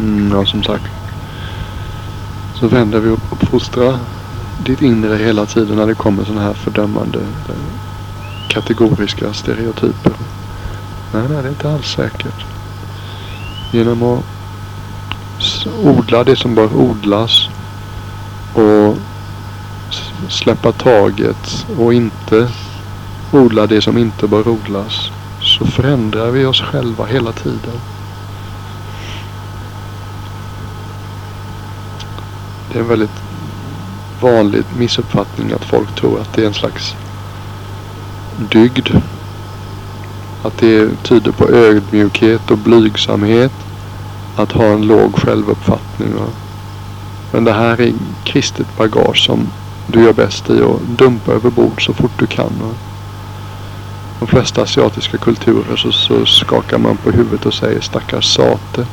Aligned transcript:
Mm, 0.00 0.32
ja, 0.32 0.46
som 0.46 0.62
sagt. 0.62 0.84
Så 2.54 2.68
vänder 2.68 3.00
vi 3.00 3.10
och 3.10 3.18
uppfostrar 3.32 3.98
ditt 4.64 4.82
inre 4.82 5.16
hela 5.16 5.46
tiden 5.46 5.76
när 5.76 5.86
det 5.86 5.94
kommer 5.94 6.24
sådana 6.24 6.42
här 6.42 6.54
fördömande 6.54 7.18
eh, 7.18 7.54
kategoriska 8.48 9.32
stereotyper. 9.32 10.12
Nej, 11.12 11.22
nej, 11.28 11.42
det 11.42 11.48
är 11.48 11.48
inte 11.48 11.70
alls 11.70 11.86
säkert. 11.86 12.44
Genom 13.72 14.02
att 14.02 14.24
odla 15.84 16.24
det 16.24 16.36
som 16.36 16.54
bör 16.54 16.76
odlas 16.76 17.48
och 18.54 18.96
släppa 20.28 20.72
taget 20.72 21.66
och 21.78 21.94
inte 21.94 22.48
odla 23.32 23.66
det 23.66 23.82
som 23.82 23.98
inte 23.98 24.26
bör 24.26 24.48
odlas 24.48 25.10
så 25.40 25.66
förändrar 25.66 26.30
vi 26.30 26.44
oss 26.44 26.60
själva 26.60 27.04
hela 27.04 27.32
tiden. 27.32 27.80
Det 32.72 32.78
är 32.78 32.82
en 32.82 32.88
väldigt 32.88 33.22
vanlig 34.20 34.64
missuppfattning 34.78 35.52
att 35.52 35.64
folk 35.64 35.94
tror 35.94 36.20
att 36.20 36.32
det 36.32 36.42
är 36.42 36.46
en 36.46 36.54
slags 36.54 36.94
dygd. 38.50 38.88
Att 40.42 40.58
det 40.58 41.02
tyder 41.02 41.32
på 41.32 41.48
ödmjukhet 41.48 42.50
och 42.50 42.58
blygsamhet 42.58 43.52
att 44.36 44.52
ha 44.52 44.64
en 44.64 44.82
låg 44.82 45.16
självuppfattning. 45.16 46.14
Men 47.32 47.44
det 47.44 47.52
här 47.52 47.80
är 47.80 47.92
kristet 48.24 48.76
bagage 48.76 49.24
som 49.26 49.48
du 49.86 50.04
gör 50.04 50.12
bäst 50.12 50.50
i 50.50 50.62
att 50.62 50.98
dumpa 50.98 51.32
över 51.32 51.50
bord 51.50 51.84
så 51.86 51.92
fort 51.92 52.18
du 52.18 52.26
kan. 52.26 52.52
De 54.18 54.28
flesta 54.28 54.62
asiatiska 54.62 55.18
kulturer 55.18 55.76
så, 55.76 55.92
så 55.92 56.26
skakar 56.26 56.78
man 56.78 56.96
på 56.96 57.10
huvudet 57.10 57.46
och 57.46 57.54
säger 57.54 57.80
stackars 57.80 58.34
sate. 58.34 58.86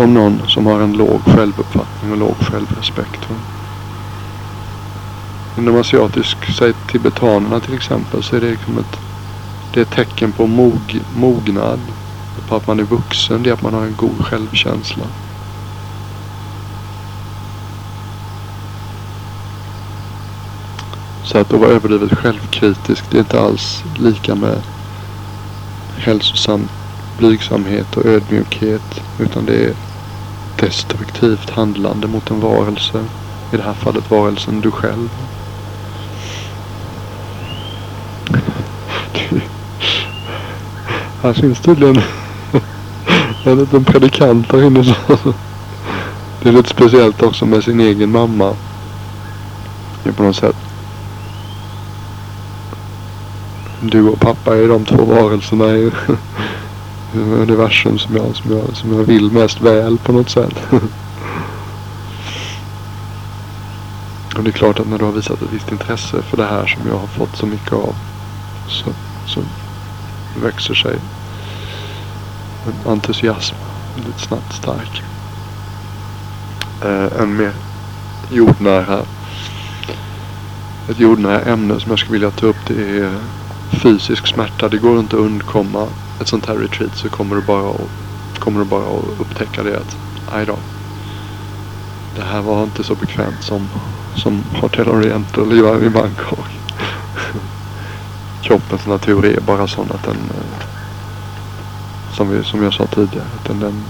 Om 0.00 0.14
någon 0.14 0.42
som 0.48 0.66
har 0.66 0.80
en 0.80 0.92
låg 0.92 1.22
självuppfattning 1.24 2.12
och 2.12 2.18
låg 2.18 2.36
självrespekt. 2.36 3.28
Inom 5.58 5.80
asiatisk, 5.80 6.36
säg 6.58 6.72
tibetanerna 6.72 7.60
till 7.60 7.74
exempel, 7.74 8.22
så 8.22 8.36
är 8.36 8.40
det 8.40 8.50
liksom 8.50 8.78
ett, 8.78 8.98
det 9.74 9.80
är 9.80 9.82
ett 9.82 9.90
tecken 9.90 10.32
på 10.32 10.46
mog, 10.46 11.00
mognad. 11.16 11.80
På 12.48 12.56
att 12.56 12.66
man 12.66 12.80
är 12.80 12.84
vuxen, 12.84 13.42
det 13.42 13.50
är 13.50 13.54
att 13.54 13.62
man 13.62 13.74
har 13.74 13.82
en 13.82 13.94
god 13.96 14.24
självkänsla. 14.24 15.04
Så 21.24 21.38
att 21.38 21.52
att 21.52 21.60
vara 21.60 21.70
överdrivet 21.70 22.18
självkritisk, 22.18 23.04
det 23.10 23.16
är 23.16 23.20
inte 23.20 23.40
alls 23.40 23.84
lika 23.98 24.34
med 24.34 24.62
hälsosam 25.96 26.68
blygsamhet 27.18 27.96
och 27.96 28.06
ödmjukhet. 28.06 29.02
Utan 29.18 29.46
det 29.46 29.64
är 29.64 29.74
destruktivt 30.60 31.50
handlande 31.50 32.08
mot 32.08 32.30
en 32.30 32.40
varelse. 32.40 33.04
I 33.52 33.56
det 33.56 33.62
här 33.62 33.74
fallet 33.74 34.10
varelsen 34.10 34.60
du 34.60 34.70
själv. 34.70 35.08
Här 41.22 41.32
finns 41.32 41.60
tydligen 41.60 42.02
en 43.44 43.58
liten 43.58 43.84
predikant 43.84 44.52
här 44.52 44.62
inne. 44.62 44.96
Det 46.42 46.48
är 46.48 46.52
lite 46.52 46.68
speciellt 46.68 47.22
också 47.22 47.46
med 47.46 47.64
sin 47.64 47.80
egen 47.80 48.10
mamma. 48.10 48.54
Det 50.02 50.08
är 50.08 50.12
på 50.12 50.22
något 50.22 50.36
sätt. 50.36 50.56
Du 53.80 54.08
och 54.08 54.20
pappa 54.20 54.56
är 54.56 54.68
de 54.68 54.84
två 54.84 55.04
varelserna 55.04 55.64
universum 57.14 57.98
som 57.98 58.16
jag, 58.16 58.36
som, 58.36 58.56
jag, 58.56 58.76
som 58.76 58.92
jag 58.92 59.04
vill 59.04 59.30
mest 59.32 59.60
väl 59.60 59.98
på 59.98 60.12
något 60.12 60.30
sätt. 60.30 60.54
Och 64.36 64.44
det 64.44 64.50
är 64.50 64.52
klart 64.52 64.80
att 64.80 64.88
när 64.88 64.98
du 64.98 65.04
har 65.04 65.12
visat 65.12 65.42
ett 65.42 65.52
visst 65.52 65.72
intresse 65.72 66.22
för 66.22 66.36
det 66.36 66.44
här 66.44 66.66
som 66.66 66.88
jag 66.88 66.98
har 66.98 67.06
fått 67.06 67.36
så 67.36 67.46
mycket 67.46 67.72
av 67.72 67.94
så, 68.68 68.90
så 69.26 69.40
växer 70.42 70.74
sig 70.74 70.98
en 72.66 72.90
entusiasm 72.92 73.56
lite 73.96 74.20
snabbt 74.20 74.52
stark. 74.52 75.02
Eh, 76.82 77.22
en 77.22 77.36
mer 77.36 77.52
jordnära 78.30 79.04
ett 80.90 80.98
jordnära 80.98 81.40
ämne 81.40 81.80
som 81.80 81.90
jag 81.90 81.98
skulle 81.98 82.12
vilja 82.12 82.30
ta 82.30 82.46
upp 82.46 82.66
det 82.66 82.98
är 82.98 83.14
fysisk 83.70 84.26
smärta. 84.26 84.68
Det 84.68 84.78
går 84.78 84.98
inte 84.98 85.16
att 85.16 85.22
undkomma 85.22 85.86
ett 86.20 86.28
sånt 86.28 86.46
här 86.46 86.56
retreat 86.56 86.96
så 86.96 87.08
kommer 87.08 87.36
du 87.36 87.42
bara 87.42 87.70
att, 87.70 88.38
kommer 88.38 88.58
du 88.58 88.64
bara 88.64 88.98
att 88.98 89.20
upptäcka 89.20 89.62
det 89.62 89.76
att 89.76 89.96
aj 90.32 90.46
då. 90.46 90.58
Det 92.16 92.22
här 92.22 92.42
var 92.42 92.62
inte 92.62 92.84
så 92.84 92.94
bekvämt 92.94 93.42
som, 93.42 93.68
som 94.16 94.44
Hotel 94.60 94.88
Oriental 94.88 95.52
i, 95.52 95.86
i 95.86 95.90
Bangkok. 95.90 96.46
Kroppens 98.42 98.86
natur 98.86 99.24
är 99.24 99.40
bara 99.40 99.66
sån 99.66 99.90
att 99.90 100.04
den 100.04 100.16
eh, 100.16 100.66
som, 102.12 102.30
vi, 102.30 102.44
som 102.44 102.62
jag 102.62 102.74
sa 102.74 102.86
tidigare. 102.86 103.26
Att 103.36 103.44
den, 103.44 103.60
den, 103.60 103.84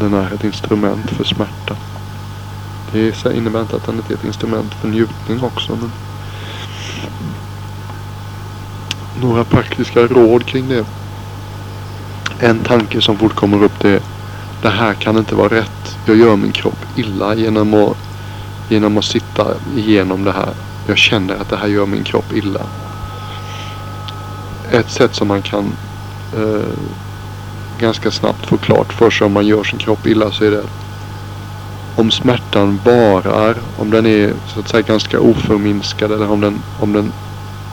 den 0.00 0.14
är 0.14 0.34
ett 0.34 0.44
instrument 0.44 1.10
för 1.10 1.24
smärta. 1.24 1.76
Det 2.92 3.26
innebär 3.34 3.60
inte 3.60 3.76
att 3.76 3.86
den 3.86 3.96
inte 3.96 4.12
är 4.12 4.16
ett 4.16 4.24
instrument 4.24 4.74
för 4.74 4.88
njutning 4.88 5.42
också. 5.42 5.76
Men 5.76 5.92
några 9.22 9.44
praktiska 9.44 10.00
råd 10.00 10.46
kring 10.46 10.68
det. 10.68 10.84
En 12.38 12.58
tanke 12.58 13.00
som 13.00 13.16
fort 13.16 13.34
kommer 13.34 13.64
upp 13.64 13.80
det 13.80 13.90
är 13.90 14.00
det 14.62 14.70
här 14.70 14.94
kan 14.94 15.18
inte 15.18 15.34
vara 15.34 15.48
rätt. 15.48 15.98
Jag 16.06 16.16
gör 16.16 16.36
min 16.36 16.52
kropp 16.52 16.78
illa 16.96 17.34
genom 17.34 17.74
att, 17.74 17.96
genom 18.68 18.98
att 18.98 19.04
sitta 19.04 19.46
igenom 19.76 20.24
det 20.24 20.32
här. 20.32 20.54
Jag 20.86 20.98
känner 20.98 21.34
att 21.34 21.48
det 21.48 21.56
här 21.56 21.66
gör 21.66 21.86
min 21.86 22.04
kropp 22.04 22.32
illa. 22.32 22.60
Ett 24.70 24.90
sätt 24.90 25.14
som 25.14 25.28
man 25.28 25.42
kan 25.42 25.72
eh, 26.36 26.78
ganska 27.80 28.10
snabbt 28.10 28.46
få 28.46 28.56
klart 28.56 28.92
för 28.92 29.10
sig 29.10 29.24
om 29.24 29.32
man 29.32 29.46
gör 29.46 29.64
sin 29.64 29.78
kropp 29.78 30.06
illa 30.06 30.30
så 30.30 30.44
är 30.44 30.50
det 30.50 30.62
om 31.96 32.10
smärtan 32.10 32.80
varar, 32.84 33.56
om 33.78 33.90
den 33.90 34.06
är 34.06 34.32
så 34.46 34.60
att 34.60 34.68
säga 34.68 34.82
ganska 34.82 35.20
oförminskad 35.20 36.12
eller 36.12 36.30
om 36.30 36.40
den, 36.40 36.62
om 36.80 36.92
den 36.92 37.12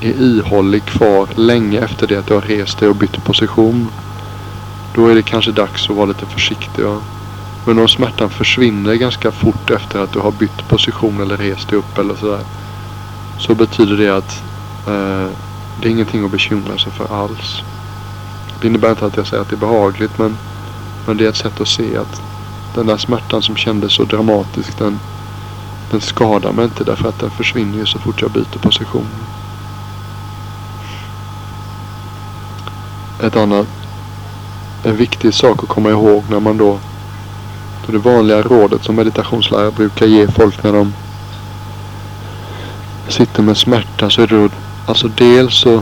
är 0.02 0.22
ihållig 0.22 0.86
kvar 0.86 1.28
länge 1.36 1.80
efter 1.80 2.08
det 2.08 2.20
att 2.20 2.28
du 2.28 2.34
har 2.34 2.42
rest 2.42 2.80
dig 2.80 2.90
och 2.90 2.96
bytt 2.96 3.24
position. 3.24 3.90
Då 4.96 5.08
är 5.08 5.16
det 5.16 5.22
kanske 5.22 5.52
dags 5.52 5.90
att 5.90 5.96
vara 5.96 6.06
lite 6.06 6.26
försiktig. 6.26 6.84
Ja. 6.84 7.02
Men 7.66 7.80
om 7.80 7.88
smärtan 7.88 8.30
försvinner 8.30 8.96
ganska 8.96 9.32
fort 9.32 9.72
efter 9.72 10.00
att 10.00 10.14
du 10.14 10.20
har 10.20 10.32
bytt 10.32 10.68
position 10.68 11.22
eller 11.22 11.38
rest 11.38 11.70
dig 11.70 11.80
upp 11.80 11.98
eller 11.98 12.16
sådär. 12.16 12.44
Så 13.40 13.56
betyder 13.56 13.98
det 13.98 14.18
att 14.18 14.44
eh, 14.88 15.28
det 15.82 15.88
är 15.88 15.92
ingenting 15.92 16.26
att 16.26 16.31
bekymra 16.31 16.78
sig 16.78 16.92
för 16.92 17.24
alls. 17.24 17.62
Det 18.62 18.68
innebär 18.68 18.90
inte 18.90 19.06
att 19.06 19.18
jag 19.18 19.28
säger 19.28 19.42
att 19.42 19.50
det 19.50 19.56
är 19.56 19.58
behagligt 19.58 20.18
men, 20.18 20.38
men 21.06 21.18
det 21.18 21.26
är 21.26 21.30
ett 21.30 21.36
sätt 21.36 21.62
att 21.62 21.68
se 21.68 21.98
att 21.98 22.22
den 22.76 22.86
där 22.86 22.98
smärtan 22.98 23.42
som 23.42 23.56
kändes 23.56 23.94
så 23.94 24.04
dramatisk 24.04 24.78
den, 24.78 25.00
den 25.92 26.02
skadar 26.02 26.52
mig 26.52 26.66
inte 26.66 26.84
därför 26.84 27.10
att 27.10 27.20
den 27.20 27.30
försvinner 27.30 27.78
ju 27.78 27.86
så 27.86 28.00
fort 28.00 28.22
jag 28.22 28.31
byter 28.31 28.60
position. 28.62 29.08
Ett 33.24 33.35
annat, 33.35 33.68
en 34.84 34.97
viktig 34.97 35.34
sak 35.34 35.63
att 35.63 35.69
komma 35.69 35.90
ihåg 35.90 36.24
när 36.30 36.40
man 36.40 36.57
då, 36.57 36.80
det 37.91 37.97
vanliga 37.97 38.41
rådet 38.41 38.84
som 38.84 38.96
meditationslärare 38.96 39.72
brukar 39.72 40.06
ge 40.06 40.28
folk 40.28 40.63
när 40.63 40.74
de 40.74 40.94
sitter 43.07 43.44
med 43.44 43.57
smärta 43.57 44.09
så 44.09 44.22
är 44.22 44.28
det 44.28 44.35
då, 44.35 44.50
alltså 44.85 45.07
dels 45.07 45.56
så 45.56 45.81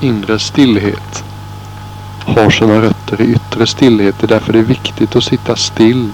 inre 0.00 0.38
stillhet 0.38 1.24
har 2.24 2.50
sina 2.50 2.82
rötter 2.82 3.20
i 3.20 3.24
yttre 3.24 3.66
stillhet. 3.66 4.14
Det 4.20 4.26
är 4.26 4.28
därför 4.28 4.52
det 4.52 4.58
är 4.58 4.62
viktigt 4.62 5.16
att 5.16 5.24
sitta 5.24 5.56
still. 5.56 6.10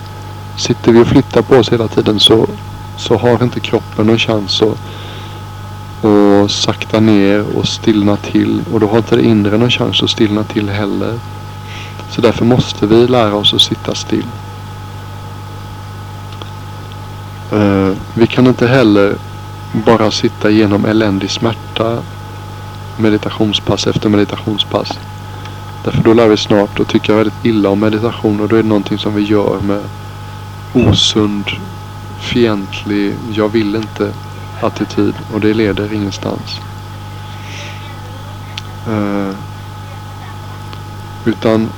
Sitter 0.56 0.92
vi 0.92 1.02
och 1.02 1.06
flyttar 1.06 1.42
på 1.42 1.56
oss 1.56 1.72
hela 1.72 1.88
tiden 1.88 2.20
så, 2.20 2.46
så 2.96 3.16
har 3.16 3.42
inte 3.42 3.60
kroppen 3.60 4.06
någon 4.06 4.19
chans 4.19 4.62
att 4.62 4.78
och 6.06 6.50
sakta 6.50 7.00
ner 7.00 7.56
och 7.56 7.69
stillna 7.69 8.17
till. 8.17 8.62
Och 8.73 8.81
då 8.81 8.87
har 8.87 8.99
inte 8.99 9.17
det 9.17 9.23
inre 9.23 9.58
någon 9.58 9.70
chans 9.70 10.03
att 10.03 10.11
stillna 10.11 10.44
till 10.44 10.69
heller. 10.69 11.19
Så 12.11 12.20
därför 12.20 12.44
måste 12.44 12.87
vi 12.87 13.06
lära 13.06 13.35
oss 13.35 13.55
att 13.55 13.61
sitta 13.61 13.94
still. 13.94 14.26
Uh, 17.53 17.93
vi 18.14 18.26
kan 18.26 18.47
inte 18.47 18.67
heller 18.67 19.17
bara 19.73 20.11
sitta 20.11 20.50
genom 20.50 20.85
eländig 20.85 21.31
smärta 21.31 21.99
meditationspass 22.97 23.87
efter 23.87 24.09
meditationspass. 24.09 24.99
Därför 25.85 26.02
då 26.02 26.14
lär 26.14 26.29
vi 26.29 26.37
snart 26.37 26.81
att 26.81 26.88
tycka 26.88 27.14
väldigt 27.14 27.44
illa 27.44 27.69
om 27.69 27.81
meditation 27.81 28.41
och 28.41 28.49
då 28.49 28.56
är 28.56 28.62
det 28.62 28.69
någonting 28.69 28.99
som 28.99 29.14
vi 29.14 29.23
gör 29.23 29.61
med 29.61 29.82
osund, 30.73 31.50
fientlig, 32.20 33.14
jag 33.32 33.49
vill 33.49 33.76
inte 33.76 34.12
attityd 34.61 35.14
och 35.32 35.41
det 35.41 35.55
leder 35.55 35.93
ingenstans. 35.93 36.61
Eh, 38.88 39.35
utan 41.25 41.70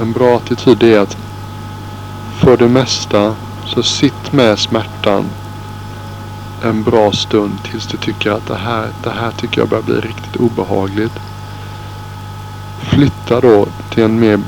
En 0.00 0.12
bra 0.12 0.36
attityd 0.36 0.82
är 0.82 0.98
att 0.98 1.16
för 2.40 2.56
det 2.56 2.68
mesta 2.68 3.34
så 3.66 3.82
sitt 3.82 4.32
med 4.32 4.58
smärtan 4.58 5.24
en 6.62 6.82
bra 6.82 7.12
stund 7.12 7.62
tills 7.62 7.86
du 7.86 7.96
tycker 7.96 8.30
att 8.30 8.46
det 8.46 8.56
här, 8.56 8.88
det 9.02 9.10
här 9.10 9.30
tycker 9.30 9.60
jag 9.60 9.68
börjar 9.68 9.82
bli 9.82 9.94
riktigt 9.94 10.36
obehagligt. 10.36 11.12
Flytta 12.80 13.40
då 13.40 13.66
till 13.90 14.02
en 14.02 14.20
mer 14.20 14.40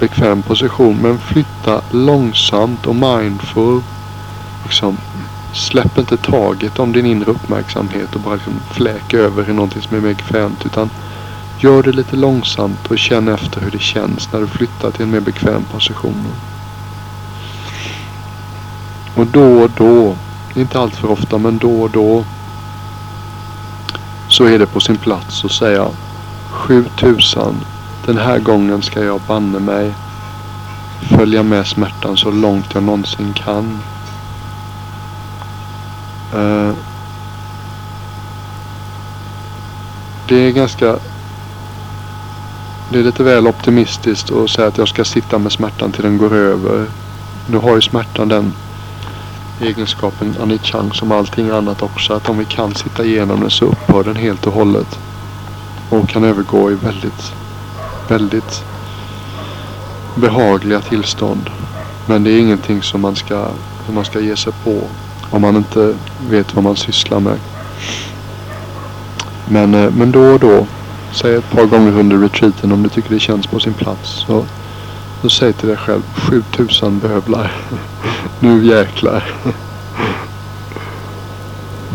bekväm 0.00 0.42
position 0.42 0.98
men 1.02 1.18
flytta 1.18 1.80
långsamt 1.90 2.86
och 2.86 2.96
mindful. 2.96 3.82
Liksom, 4.64 4.96
släpp 5.52 5.98
inte 5.98 6.16
taget 6.16 6.78
om 6.78 6.92
din 6.92 7.06
inre 7.06 7.30
uppmärksamhet 7.30 8.14
och 8.14 8.20
bara 8.20 8.34
liksom 8.34 8.60
fläka 8.70 9.18
över 9.18 9.50
i 9.50 9.52
någonting 9.52 9.82
som 9.82 9.96
är 9.96 10.00
mer 10.00 10.14
bekvämt 10.14 10.66
utan 10.66 10.90
gör 11.58 11.82
det 11.82 11.92
lite 11.92 12.16
långsamt 12.16 12.90
och 12.90 12.98
känn 12.98 13.28
efter 13.28 13.60
hur 13.60 13.70
det 13.70 13.80
känns 13.80 14.32
när 14.32 14.40
du 14.40 14.46
flyttar 14.46 14.90
till 14.90 15.02
en 15.02 15.10
mer 15.10 15.20
bekväm 15.20 15.64
position. 15.64 16.26
Och 19.14 19.26
då 19.26 19.62
och 19.62 19.70
då, 19.76 20.16
inte 20.54 20.78
allt 20.78 20.96
för 20.96 21.10
ofta 21.10 21.38
men 21.38 21.58
då 21.58 21.82
och 21.82 21.90
då 21.90 22.24
så 24.28 24.44
är 24.44 24.58
det 24.58 24.66
på 24.66 24.80
sin 24.80 24.96
plats 24.96 25.44
att 25.44 25.52
säga 25.52 25.88
7000 26.50 27.56
den 28.06 28.18
här 28.18 28.38
gången 28.38 28.82
ska 28.82 29.04
jag 29.04 29.20
banne 29.20 29.58
mig 29.58 29.94
följa 31.00 31.42
med 31.42 31.66
smärtan 31.66 32.16
så 32.16 32.30
långt 32.30 32.74
jag 32.74 32.82
någonsin 32.82 33.32
kan. 33.32 33.78
Eh, 36.32 36.72
det 40.28 40.36
är 40.36 40.50
ganska... 40.50 40.96
Det 42.90 42.98
är 42.98 43.02
lite 43.02 43.22
väl 43.22 43.46
optimistiskt 43.46 44.32
att 44.32 44.50
säga 44.50 44.68
att 44.68 44.78
jag 44.78 44.88
ska 44.88 45.04
sitta 45.04 45.38
med 45.38 45.52
smärtan 45.52 45.92
till 45.92 46.02
den 46.02 46.18
går 46.18 46.34
över. 46.34 46.86
Nu 47.46 47.56
har 47.56 47.74
ju 47.74 47.80
smärtan 47.80 48.28
den 48.28 48.52
egenskapen 49.60 50.34
anichang 50.42 50.92
som 50.92 51.12
allting 51.12 51.50
annat 51.50 51.82
också. 51.82 52.14
Att 52.14 52.28
om 52.28 52.38
vi 52.38 52.44
kan 52.44 52.74
sitta 52.74 53.04
igenom 53.04 53.40
den 53.40 53.50
så 53.50 53.64
upphör 53.64 54.04
den 54.04 54.16
helt 54.16 54.46
och 54.46 54.52
hållet. 54.52 54.98
Och 55.90 56.08
kan 56.08 56.24
övergå 56.24 56.70
i 56.70 56.74
väldigt 56.74 57.32
väldigt 58.08 58.64
behagliga 60.14 60.80
tillstånd. 60.80 61.50
Men 62.06 62.24
det 62.24 62.30
är 62.30 62.38
ingenting 62.38 62.82
som 62.82 63.00
man 63.00 63.16
ska, 63.16 63.48
som 63.86 63.94
man 63.94 64.04
ska 64.04 64.20
ge 64.20 64.36
sig 64.36 64.52
på 64.64 64.82
om 65.32 65.42
man 65.42 65.56
inte 65.56 65.94
vet 66.30 66.54
vad 66.54 66.64
man 66.64 66.76
sysslar 66.76 67.20
med. 67.20 67.38
Men, 69.48 69.74
eh, 69.74 69.90
men 69.90 70.12
då 70.12 70.20
och 70.20 70.40
då, 70.40 70.66
säg 71.12 71.34
ett 71.34 71.50
par 71.50 71.66
gånger 71.66 71.98
under 71.98 72.18
retreaten 72.18 72.72
om 72.72 72.82
du 72.82 72.88
tycker 72.88 73.10
det 73.10 73.20
känns 73.20 73.46
på 73.46 73.60
sin 73.60 73.74
plats. 73.74 74.24
Så, 74.26 74.44
så 75.22 75.30
säg 75.30 75.52
till 75.52 75.68
dig 75.68 75.76
själv 75.76 76.02
7000 76.14 76.98
bövlar. 76.98 77.52
nu 78.40 78.64
jäklar. 78.64 79.34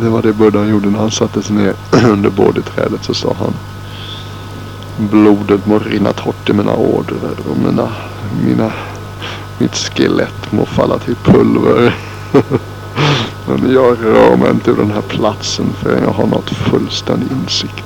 Det 0.02 0.10
var 0.10 0.22
det 0.22 0.34
Buddha 0.34 0.66
gjorde 0.66 0.90
när 0.90 1.00
han 1.00 1.12
satte 1.12 1.42
sig 1.42 1.56
ner 1.56 1.74
under 2.10 2.30
boditrädet 2.30 3.04
så 3.04 3.14
sa 3.14 3.36
han 3.40 3.54
Blodet 5.10 5.66
må 5.66 5.80
rinna 5.80 6.14
torrt 6.14 6.50
i 6.50 6.54
mina 6.54 6.76
ådror 6.76 7.38
och 7.50 7.58
mina, 7.58 7.90
mina, 8.46 8.72
mitt 9.58 9.76
skelett 9.76 10.52
må 10.52 10.66
falla 10.66 11.00
till 11.00 11.16
pulver. 11.16 11.96
Men 13.48 13.74
jag 13.74 13.98
rör 14.04 14.38
mig 14.38 14.52
inte 14.52 14.72
ur 14.72 14.76
den 14.76 14.92
här 14.92 15.02
platsen 15.02 15.74
förrän 15.82 16.04
jag 16.04 16.12
har 16.12 16.28
nått 16.28 16.50
fullständig 16.50 17.32
insikt. 17.32 17.86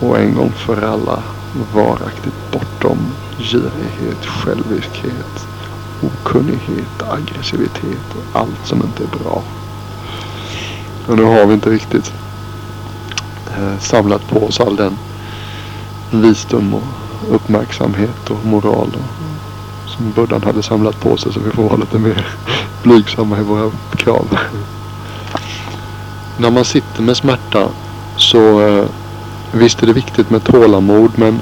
Och 0.00 0.18
en 0.18 0.34
gång 0.34 0.52
för 0.52 0.82
alla 0.82 1.22
varaktigt 1.74 2.52
bortom 2.52 2.98
girighet, 3.38 4.26
själviskhet, 4.26 5.46
okunnighet, 6.02 7.02
aggressivitet 7.10 8.14
och 8.14 8.40
allt 8.40 8.66
som 8.66 8.82
inte 8.82 9.02
är 9.02 9.24
bra. 9.24 9.42
Och 11.06 11.16
nu 11.16 11.22
har 11.22 11.46
vi 11.46 11.54
inte 11.54 11.70
riktigt 11.70 12.12
eh, 13.56 13.78
samlat 13.78 14.28
på 14.28 14.46
oss 14.46 14.60
all 14.60 14.76
den 14.76 14.98
visdom 16.10 16.74
och 16.74 17.34
uppmärksamhet 17.34 18.30
och 18.30 18.46
moral 18.46 18.88
och, 18.94 19.19
som 20.00 20.12
Buddhan 20.12 20.42
hade 20.42 20.62
samlat 20.62 21.00
på 21.00 21.16
sig 21.16 21.32
så 21.32 21.40
vi 21.40 21.50
får 21.50 21.62
vara 21.62 21.76
lite 21.76 21.98
mer 21.98 22.26
blygsamma 22.82 23.38
i 23.38 23.42
våra 23.42 23.70
krav. 23.96 24.38
När 26.38 26.50
man 26.50 26.64
sitter 26.64 27.02
med 27.02 27.16
smärta 27.16 27.68
så 28.16 28.68
eh, 28.68 28.84
visst 29.52 29.82
är 29.82 29.86
det 29.86 29.92
viktigt 29.92 30.30
med 30.30 30.44
tålamod 30.44 31.10
men 31.16 31.40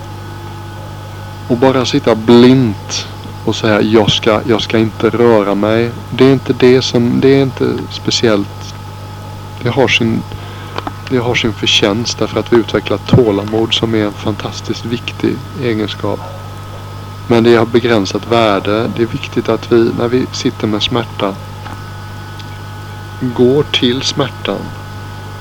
att 1.48 1.58
bara 1.58 1.84
sitta 1.84 2.14
blint 2.14 3.06
och 3.44 3.56
säga 3.56 3.82
jag 3.82 4.10
ska, 4.10 4.40
jag 4.46 4.62
ska 4.62 4.78
inte 4.78 5.10
röra 5.10 5.54
mig. 5.54 5.90
Det 6.10 6.24
är 6.24 6.32
inte 6.32 6.52
det 6.52 6.82
som, 6.82 7.20
det 7.20 7.28
är 7.28 7.42
inte 7.42 7.74
speciellt. 7.90 8.74
Det 9.62 9.68
har 9.68 9.88
sin 9.88 10.22
det 11.10 11.18
har 11.18 11.34
sin 11.34 11.52
förtjänst 11.52 12.18
därför 12.18 12.40
att 12.40 12.52
vi 12.52 12.56
utvecklar 12.56 12.98
tålamod 12.98 13.74
som 13.74 13.94
är 13.94 14.04
en 14.04 14.12
fantastiskt 14.12 14.84
viktig 14.84 15.36
egenskap. 15.62 16.37
Men 17.30 17.44
det 17.44 17.56
har 17.56 17.66
begränsat 17.66 18.32
värde. 18.32 18.90
Det 18.96 19.02
är 19.02 19.06
viktigt 19.06 19.48
att 19.48 19.72
vi 19.72 19.90
när 19.98 20.08
vi 20.08 20.26
sitter 20.32 20.66
med 20.66 20.82
smärta 20.82 21.34
går 23.20 23.62
till 23.62 24.02
smärtan, 24.02 24.60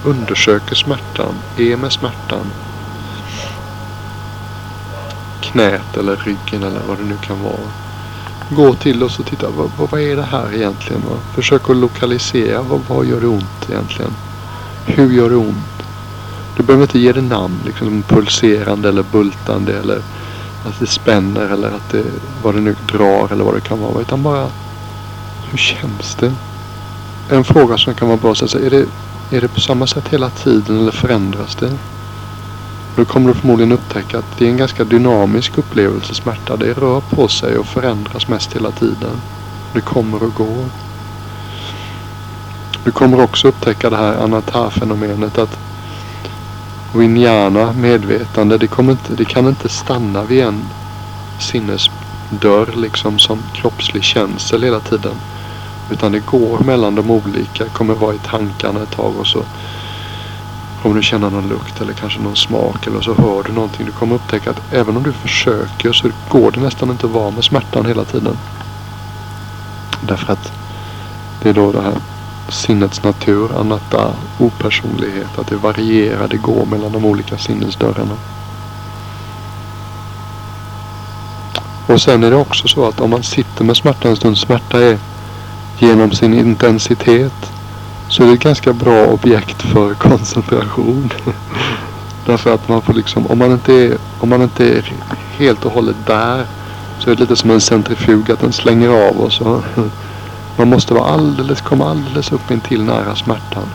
undersöker 0.05 0.75
smärtan, 0.75 1.35
är 1.57 1.77
med 1.77 1.91
smärtan. 1.91 2.45
Knät 5.41 5.97
eller 5.97 6.15
ryggen 6.15 6.63
eller 6.63 6.81
vad 6.87 6.97
det 6.97 7.03
nu 7.03 7.17
kan 7.21 7.43
vara. 7.43 7.71
Gå 8.49 8.73
till 8.73 9.03
oss 9.03 9.19
och 9.19 9.25
titta, 9.25 9.49
vad, 9.49 9.89
vad 9.91 10.01
är 10.01 10.15
det 10.15 10.23
här 10.23 10.55
egentligen? 10.55 11.01
Försök 11.35 11.69
att 11.69 11.75
lokalisera, 11.75 12.61
vad, 12.61 12.81
vad 12.87 13.05
gör 13.05 13.21
det 13.21 13.27
ont 13.27 13.69
egentligen? 13.69 14.11
Hur 14.85 15.11
gör 15.11 15.29
det 15.29 15.35
ont? 15.35 15.83
Du 16.57 16.63
behöver 16.63 16.83
inte 16.83 16.99
ge 16.99 17.11
det 17.11 17.21
namn, 17.21 17.59
liksom 17.65 18.03
pulserande 18.03 18.89
eller 18.89 19.03
bultande 19.03 19.79
eller 19.79 20.01
att 20.65 20.79
det 20.79 20.87
spänner 20.87 21.49
eller 21.49 21.67
att 21.67 21.89
det, 21.91 22.03
vad 22.43 22.55
det 22.55 22.61
nu 22.61 22.75
drar 22.91 23.31
eller 23.31 23.43
vad 23.43 23.53
det 23.53 23.61
kan 23.61 23.79
vara. 23.79 24.01
Utan 24.01 24.23
bara, 24.23 24.47
hur 25.49 25.57
känns 25.57 26.15
det? 26.15 26.33
En 27.29 27.43
fråga 27.43 27.77
som 27.77 27.95
kan 27.95 28.07
vara 28.07 28.17
bra 28.17 28.31
att 28.31 28.37
ställa 28.37 28.65
är 28.65 28.69
det, 28.69 28.85
är 29.37 29.41
det 29.41 29.47
på 29.47 29.59
samma 29.59 29.87
sätt 29.87 30.07
hela 30.07 30.29
tiden 30.29 30.79
eller 30.79 30.91
förändras 30.91 31.55
det? 31.55 31.77
Då 32.95 33.05
kommer 33.05 33.27
du 33.27 33.33
förmodligen 33.33 33.71
upptäcka 33.71 34.19
att 34.19 34.37
det 34.37 34.45
är 34.45 34.49
en 34.49 34.57
ganska 34.57 34.83
dynamisk 34.83 35.57
upplevelse 35.57 36.13
smärta. 36.13 36.57
Det 36.57 36.73
rör 36.73 37.01
på 37.01 37.27
sig 37.27 37.57
och 37.57 37.67
förändras 37.67 38.27
mest 38.27 38.55
hela 38.55 38.71
tiden. 38.71 39.21
Det 39.73 39.81
kommer 39.81 40.23
och 40.23 40.33
går. 40.33 40.65
Du 42.83 42.91
kommer 42.91 43.21
också 43.21 43.47
upptäcka 43.47 43.89
det 43.89 43.97
här 43.97 44.17
anatar-fenomenet 44.17 45.37
att 45.37 45.59
Vinyana, 46.97 47.73
medvetande, 47.73 48.57
det, 48.57 48.67
kommer 48.67 48.91
inte, 48.91 49.13
det 49.13 49.25
kan 49.25 49.47
inte 49.47 49.69
stanna 49.69 50.23
vid 50.23 50.43
en 50.43 50.65
sinnesdörr 51.39 52.75
liksom 52.75 53.19
som 53.19 53.39
kroppslig 53.53 54.03
känsel 54.03 54.63
hela 54.63 54.79
tiden. 54.79 55.15
Utan 55.91 56.11
det 56.11 56.19
går 56.19 56.59
mellan 56.59 56.95
de 56.95 57.11
olika, 57.11 57.65
kommer 57.65 57.93
vara 57.93 58.15
i 58.15 58.17
tankarna 58.17 58.83
ett 58.83 58.91
tag 58.91 59.13
och 59.19 59.27
så 59.27 59.43
kommer 60.81 60.95
du 60.95 61.03
känna 61.03 61.29
någon 61.29 61.49
lukt 61.49 61.81
eller 61.81 61.93
kanske 61.93 62.19
någon 62.19 62.35
smak 62.35 62.87
eller 62.87 63.01
så 63.01 63.13
hör 63.13 63.43
du 63.43 63.53
någonting. 63.53 63.85
Du 63.85 63.91
kommer 63.91 64.15
upptäcka 64.15 64.49
att 64.49 64.73
även 64.73 64.97
om 64.97 65.03
du 65.03 65.13
försöker 65.13 65.93
så 65.93 66.09
går 66.29 66.51
det 66.51 66.59
nästan 66.59 66.89
inte 66.89 67.05
att 67.05 67.11
vara 67.11 67.31
med 67.31 67.43
smärtan 67.43 67.85
hela 67.85 68.05
tiden. 68.05 68.37
Därför 70.01 70.33
att 70.33 70.51
det 71.41 71.49
är 71.49 71.53
då 71.53 71.71
det 71.71 71.81
här 71.81 71.95
sinnets 72.49 73.03
natur, 73.03 73.59
anatta, 73.59 74.13
opersonlighet, 74.39 75.39
att 75.39 75.47
det 75.47 75.55
varierar, 75.55 76.27
det 76.27 76.37
går 76.37 76.65
mellan 76.65 76.91
de 76.91 77.05
olika 77.05 77.37
sinnesdörrarna. 77.37 78.17
Och 81.87 82.01
sen 82.01 82.23
är 82.23 82.29
det 82.29 82.35
också 82.35 82.67
så 82.67 82.87
att 82.87 82.99
om 82.99 83.09
man 83.09 83.23
sitter 83.23 83.63
med 83.63 83.77
smärta 83.77 84.09
en 84.09 84.15
stund, 84.15 84.37
smärta 84.37 84.83
är 84.83 84.97
genom 85.79 86.11
sin 86.11 86.33
intensitet, 86.33 87.51
så 88.07 88.23
är 88.23 88.27
det 88.27 88.33
ett 88.33 88.39
ganska 88.39 88.73
bra 88.73 89.05
objekt 89.05 89.61
för 89.61 89.93
koncentration. 90.09 91.13
Därför 92.25 92.53
att 92.53 92.69
man 92.69 92.81
får 92.81 92.93
liksom, 92.93 93.27
om 93.27 93.37
man 93.37 93.51
inte 93.51 93.73
är, 93.73 93.97
om 94.19 94.29
man 94.29 94.41
inte 94.41 94.69
är 94.69 94.93
helt 95.37 95.65
och 95.65 95.71
hållet 95.71 95.95
där, 96.05 96.45
så 96.99 97.09
är 97.09 97.15
det 97.15 97.21
lite 97.21 97.35
som 97.35 97.51
en 97.51 97.61
centrifug 97.61 98.31
att 98.31 98.39
den 98.39 98.53
slänger 98.53 98.89
av 98.89 99.17
och 99.17 99.33
så 99.33 99.63
man 100.57 100.69
måste 100.69 100.93
vara 100.93 101.09
alldeles, 101.09 101.61
komma 101.61 101.89
alldeles 101.89 102.31
upp 102.31 102.51
intill 102.51 102.83
nära 102.83 103.15
smärtan. 103.15 103.67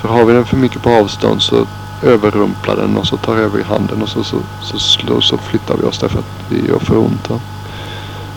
För 0.00 0.08
har 0.08 0.24
vi 0.24 0.32
den 0.32 0.44
för 0.44 0.56
mycket 0.56 0.82
på 0.82 0.90
avstånd 0.90 1.42
så 1.42 1.66
överrumplar 2.02 2.76
den 2.76 2.96
och 2.96 3.06
så 3.06 3.16
tar 3.16 3.36
över 3.36 3.60
i 3.60 3.62
handen 3.62 4.02
och 4.02 4.08
så, 4.08 4.24
så, 4.24 4.38
så, 4.62 4.78
slår, 4.78 5.20
så 5.20 5.38
flyttar 5.38 5.76
vi 5.76 5.82
oss 5.82 5.98
därför 5.98 6.18
att 6.18 6.32
vi 6.48 6.68
gör 6.68 6.78
för 6.78 6.96
ont. 6.96 7.30
Va? 7.30 7.40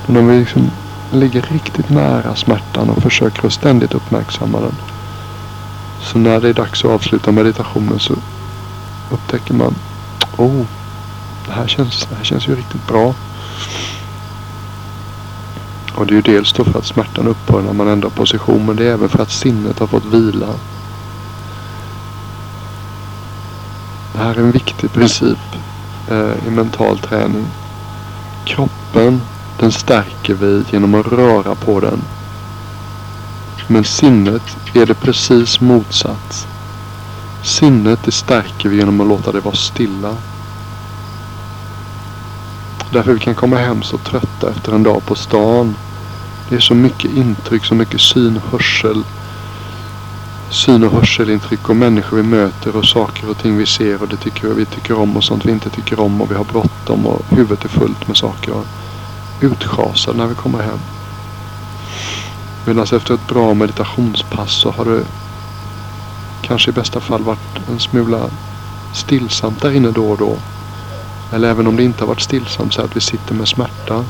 Men 0.05 0.17
om 0.17 0.27
vi 0.27 0.39
liksom 0.39 0.71
ligger 1.11 1.41
riktigt 1.41 1.89
nära 1.89 2.35
smärtan 2.35 2.89
och 2.89 3.03
försöker 3.03 3.47
att 3.47 3.53
ständigt 3.53 3.93
uppmärksamma 3.93 4.59
den. 4.59 4.75
Så 6.01 6.17
när 6.17 6.41
det 6.41 6.49
är 6.49 6.53
dags 6.53 6.85
att 6.85 6.91
avsluta 6.91 7.31
meditationen 7.31 7.99
så 7.99 8.13
upptäcker 9.11 9.53
man 9.53 9.75
Oh, 10.37 10.65
det 11.45 11.51
här 11.51 11.67
känns, 11.67 12.07
det 12.09 12.15
här 12.15 12.23
känns 12.23 12.47
ju 12.47 12.55
riktigt 12.55 12.87
bra. 12.87 13.13
Och 15.99 16.07
det 16.07 16.13
är 16.13 16.15
ju 16.15 16.21
dels 16.21 16.53
då 16.53 16.63
för 16.63 16.79
att 16.79 16.85
smärtan 16.85 17.27
upphör 17.27 17.61
när 17.61 17.73
man 17.73 17.87
ändrar 17.87 18.09
position 18.09 18.65
men 18.65 18.75
det 18.75 18.83
är 18.83 18.93
även 18.93 19.09
för 19.09 19.21
att 19.21 19.31
sinnet 19.31 19.79
har 19.79 19.87
fått 19.87 20.05
vila. 20.05 20.47
Det 24.13 24.19
här 24.19 24.35
är 24.35 24.39
en 24.39 24.51
viktig 24.51 24.91
princip 24.91 25.37
eh, 26.09 26.47
i 26.47 26.49
mental 26.49 26.99
träning. 26.99 27.45
Kroppen 28.45 29.21
den 29.59 29.71
stärker 29.71 30.33
vi 30.33 30.63
genom 30.71 30.95
att 30.95 31.07
röra 31.07 31.55
på 31.55 31.79
den. 31.79 32.01
Men 33.67 33.83
sinnet 33.83 34.57
är 34.73 34.85
det 34.85 34.93
precis 34.93 35.61
motsatt. 35.61 36.47
Sinnet 37.43 37.99
det 38.03 38.11
stärker 38.11 38.69
vi 38.69 38.77
genom 38.77 39.01
att 39.01 39.07
låta 39.07 39.31
det 39.31 39.39
vara 39.39 39.55
stilla. 39.55 40.15
Därför 42.91 43.13
vi 43.13 43.19
kan 43.19 43.35
komma 43.35 43.57
hem 43.57 43.83
så 43.83 43.97
trötta 43.97 44.49
efter 44.49 44.71
en 44.71 44.83
dag 44.83 45.05
på 45.05 45.15
stan. 45.15 45.75
Det 46.49 46.55
är 46.55 46.59
så 46.59 46.75
mycket 46.75 47.11
intryck, 47.11 47.65
så 47.65 47.75
mycket 47.75 48.01
syn, 48.01 48.39
hörsel, 48.51 49.03
syn 50.49 50.83
och 50.83 50.91
hörselintryck 50.91 51.69
och 51.69 51.75
människor 51.75 52.17
vi 52.17 52.23
möter 52.23 52.75
och 52.75 52.85
saker 52.85 53.29
och 53.29 53.37
ting 53.37 53.57
vi 53.57 53.65
ser 53.65 54.01
och 54.01 54.07
det 54.07 54.17
tycker 54.17 54.47
vi 54.47 54.65
tycker 54.65 54.99
om 54.99 55.17
och 55.17 55.23
sånt 55.23 55.45
vi 55.45 55.51
inte 55.51 55.69
tycker 55.69 55.99
om 55.99 56.21
och 56.21 56.31
vi 56.31 56.35
har 56.35 56.43
bråttom 56.43 57.05
och 57.05 57.25
huvudet 57.29 57.65
är 57.65 57.69
fullt 57.69 58.07
med 58.07 58.17
saker. 58.17 58.51
Och 58.53 58.65
utschasad 59.41 60.15
när 60.15 60.27
vi 60.27 60.35
kommer 60.35 60.63
hem. 60.63 60.79
Medan 62.65 62.83
efter 62.83 63.13
ett 63.13 63.27
bra 63.27 63.53
meditationspass 63.53 64.51
så 64.51 64.71
har 64.71 64.85
det 64.85 65.03
kanske 66.41 66.69
i 66.69 66.73
bästa 66.73 66.99
fall 66.99 67.23
varit 67.23 67.69
en 67.69 67.79
smula 67.79 68.29
stillsamt 68.93 69.61
där 69.61 69.71
inne 69.71 69.91
då 69.91 70.11
och 70.11 70.17
då. 70.17 70.37
Eller 71.33 71.49
även 71.49 71.67
om 71.67 71.75
det 71.75 71.83
inte 71.83 71.99
har 71.99 72.07
varit 72.07 72.21
stillsamt 72.21 72.73
så 72.73 72.81
att 72.81 72.95
vi 72.95 73.01
sitter 73.01 73.35
med 73.35 73.47
smärta. 73.47 74.05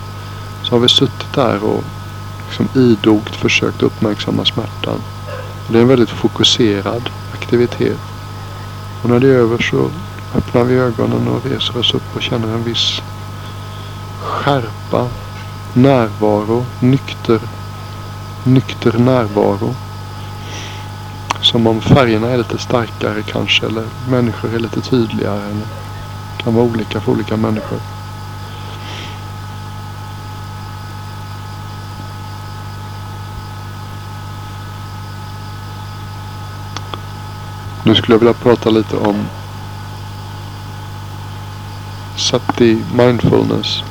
Så 0.64 0.76
har 0.76 0.80
vi 0.80 0.90
suttit 0.90 1.34
där 1.34 1.64
och 1.64 1.84
som 2.54 2.68
idogt 2.76 3.36
försökt 3.36 3.84
uppmärksamma 3.84 4.46
smärtan. 4.46 5.02
Det 5.68 5.78
är 5.78 5.82
en 5.82 5.88
väldigt 5.88 6.10
fokuserad 6.10 7.10
aktivitet. 7.34 8.00
Och 9.04 9.10
när 9.10 9.20
det 9.20 9.28
är 9.28 9.34
över 9.34 9.58
så 9.58 9.90
öppnar 10.36 10.64
vi 10.64 10.76
ögonen 10.76 11.28
och 11.28 11.46
reser 11.46 11.78
oss 11.78 11.94
upp 11.94 12.16
och 12.16 12.22
känner 12.22 12.48
en 12.48 12.64
viss 12.64 13.02
skärpa, 14.20 15.08
närvaro, 15.74 16.66
nykter, 16.80 17.40
nykter 18.44 18.98
närvaro. 18.98 19.76
Som 21.42 21.68
om 21.68 21.82
färgerna 21.82 22.28
är 22.30 22.38
lite 22.38 22.58
starkare 22.58 23.22
kanske 23.22 23.66
eller 23.66 23.86
människor 24.10 24.56
är 24.56 24.60
lite 24.60 24.82
tydligare. 24.82 25.42
Eller 25.46 25.68
kan 26.38 26.56
vara 26.56 26.66
olika 26.66 27.02
för 27.02 27.12
olika 27.12 27.38
människor. 27.38 27.80
Nu 37.90 37.96
skulle 37.96 38.14
jag 38.14 38.20
vilja 38.20 38.34
prata 38.34 38.70
lite 38.70 38.96
om 38.98 39.26
Sati 42.16 42.84
Mindfulness. 42.98 43.84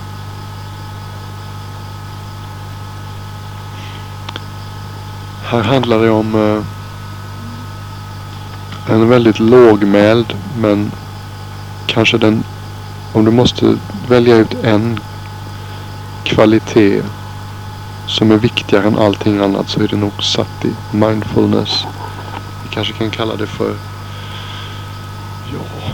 Här 5.45 5.62
handlar 5.62 5.99
det 5.99 6.11
om 6.11 6.35
eh, 6.35 6.62
en 8.95 9.09
väldigt 9.09 9.38
lågmäld 9.38 10.37
men 10.61 10.93
kanske 11.87 12.19
den 12.19 12.45
om 13.12 13.25
du 13.25 13.31
måste 13.31 13.76
välja 14.09 14.37
ut 14.37 14.55
en 14.64 15.00
kvalitet 16.25 17.02
som 18.07 18.31
är 18.31 18.37
viktigare 18.37 18.87
än 18.87 18.99
allting 18.99 19.38
annat 19.38 19.69
så 19.69 19.83
är 19.83 19.88
det 19.88 19.97
nog 19.97 20.25
sati, 20.25 20.71
mindfulness. 20.90 21.85
Kanske 22.78 22.94
kan 22.94 23.11
kalla 23.11 23.37
det 23.37 23.47
för 23.47 23.75
ja, 25.52 25.92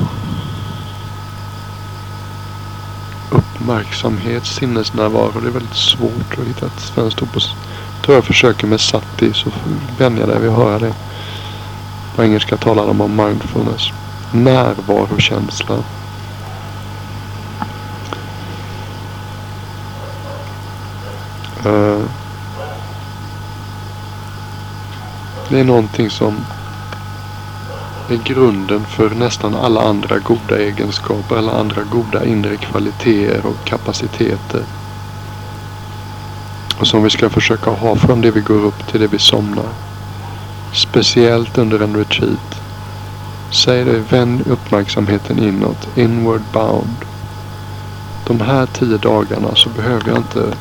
uppmärksamhet, 3.30 4.46
sinnesnärvaro. 4.46 5.40
Det 5.40 5.48
är 5.48 5.52
väldigt 5.52 5.74
svårt 5.74 6.38
att 6.38 6.44
hitta 6.44 6.66
ett 6.66 6.80
svenskt 6.80 7.22
ord 7.22 7.32
på. 7.32 7.40
tror 8.02 8.14
jag 8.14 8.24
försöker 8.24 8.66
med 8.66 8.80
sati 8.80 9.32
så 9.32 9.50
vänjer 9.98 10.26
dig 10.26 10.40
vid 10.40 10.50
att 10.50 10.56
höra 10.56 10.78
det. 10.78 10.94
På 12.16 12.24
engelska 12.24 12.56
talar 12.56 12.86
de 12.86 13.00
om 13.00 13.16
mindfulness. 13.16 13.90
Närvarokänsla. 14.32 15.76
Uh, 21.66 22.04
det 25.48 25.60
är 25.60 25.64
någonting 25.64 26.10
som 26.10 26.36
är 28.08 28.16
grunden 28.24 28.84
för 28.84 29.10
nästan 29.10 29.54
alla 29.54 29.80
andra 29.80 30.18
goda 30.18 30.58
egenskaper, 30.58 31.36
alla 31.36 31.52
andra 31.52 31.82
goda 31.82 32.24
inre 32.24 32.56
kvaliteter 32.56 33.46
och 33.46 33.64
kapaciteter. 33.64 34.62
Och 36.80 36.86
som 36.86 37.02
vi 37.02 37.10
ska 37.10 37.30
försöka 37.30 37.70
ha 37.70 37.96
från 37.96 38.20
det 38.20 38.30
vi 38.30 38.40
går 38.40 38.64
upp 38.64 38.86
till 38.86 39.00
det 39.00 39.06
vi 39.06 39.18
somnar. 39.18 39.68
Speciellt 40.72 41.58
under 41.58 41.80
en 41.80 41.96
retreat. 41.96 42.60
Säg 43.50 43.84
det, 43.84 43.98
vänd 43.98 44.46
uppmärksamheten 44.46 45.38
inåt, 45.38 45.88
inward 45.96 46.42
bound. 46.52 46.96
De 48.26 48.40
här 48.40 48.66
tio 48.66 48.98
dagarna 48.98 49.54
så 49.54 49.68
behöver 49.68 50.08
jag 50.08 50.16
inte 50.16 50.54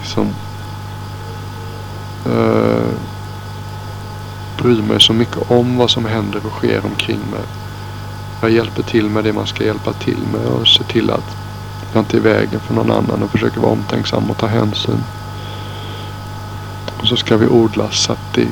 liksom 0.00 0.26
uh, 2.26 3.11
bry 4.62 4.82
mig 4.82 5.00
så 5.00 5.12
mycket 5.12 5.50
om 5.50 5.76
vad 5.76 5.90
som 5.90 6.04
händer 6.04 6.40
och 6.46 6.52
sker 6.52 6.86
omkring 6.86 7.20
mig. 7.30 7.44
Jag 8.40 8.50
hjälper 8.50 8.82
till 8.82 9.08
med 9.08 9.24
det 9.24 9.32
man 9.32 9.46
ska 9.46 9.64
hjälpa 9.64 9.92
till 9.92 10.18
med 10.32 10.46
och 10.46 10.68
ser 10.68 10.84
till 10.84 11.10
att 11.10 11.36
jag 11.92 12.00
inte 12.00 12.16
är 12.16 12.18
i 12.18 12.22
vägen 12.22 12.60
för 12.60 12.74
någon 12.74 12.90
annan 12.90 13.22
och 13.22 13.30
försöker 13.30 13.60
vara 13.60 13.72
omtänksam 13.72 14.30
och 14.30 14.38
ta 14.38 14.46
hänsyn. 14.46 15.04
Och 17.00 17.06
så 17.06 17.16
ska 17.16 17.36
vi 17.36 17.46
odla 17.46 17.90
sati, 17.90 18.48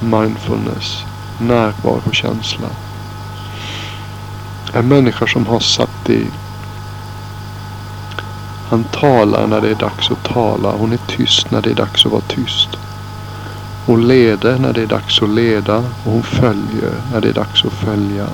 mindfulness, 0.00 1.04
närvarokänsla. 1.38 2.68
En 4.72 4.88
människa 4.88 5.26
som 5.26 5.46
har 5.46 5.60
sati 5.60 6.26
han 8.70 8.84
talar 8.84 9.46
när 9.46 9.60
det 9.60 9.70
är 9.70 9.74
dags 9.74 10.10
att 10.10 10.24
tala. 10.24 10.72
Hon 10.72 10.92
är 10.92 10.98
tyst 11.06 11.50
när 11.50 11.62
det 11.62 11.70
är 11.70 11.74
dags 11.74 12.06
att 12.06 12.12
vara 12.12 12.22
tyst. 12.28 12.68
Hon 13.86 14.08
leder 14.08 14.58
när 14.58 14.72
det 14.72 14.82
är 14.82 14.86
dags 14.86 15.22
att 15.22 15.28
leda 15.28 15.76
och 15.76 16.12
hon 16.12 16.22
följer 16.22 16.94
när 17.12 17.20
det 17.20 17.28
är 17.28 17.32
dags 17.32 17.64
att 17.64 17.72
följa. 17.72 18.26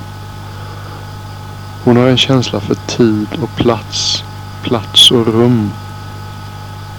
Hon 1.84 1.96
har 1.96 2.08
en 2.08 2.16
känsla 2.16 2.60
för 2.60 2.74
tid 2.74 3.28
och 3.42 3.56
plats, 3.56 4.24
plats 4.62 5.10
och 5.10 5.26
rum. 5.26 5.70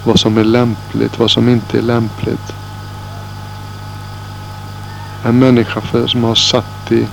Vad 0.04 0.20
som 0.20 0.38
är 0.38 0.44
lämpligt, 0.44 1.18
vad 1.18 1.30
som 1.30 1.48
inte 1.48 1.78
är 1.78 1.82
lämpligt. 1.82 2.52
En 5.24 5.38
människa 5.38 5.80
för, 5.80 6.06
som 6.06 6.24
har 6.24 6.34
satt 6.34 6.92
i, 6.92 7.06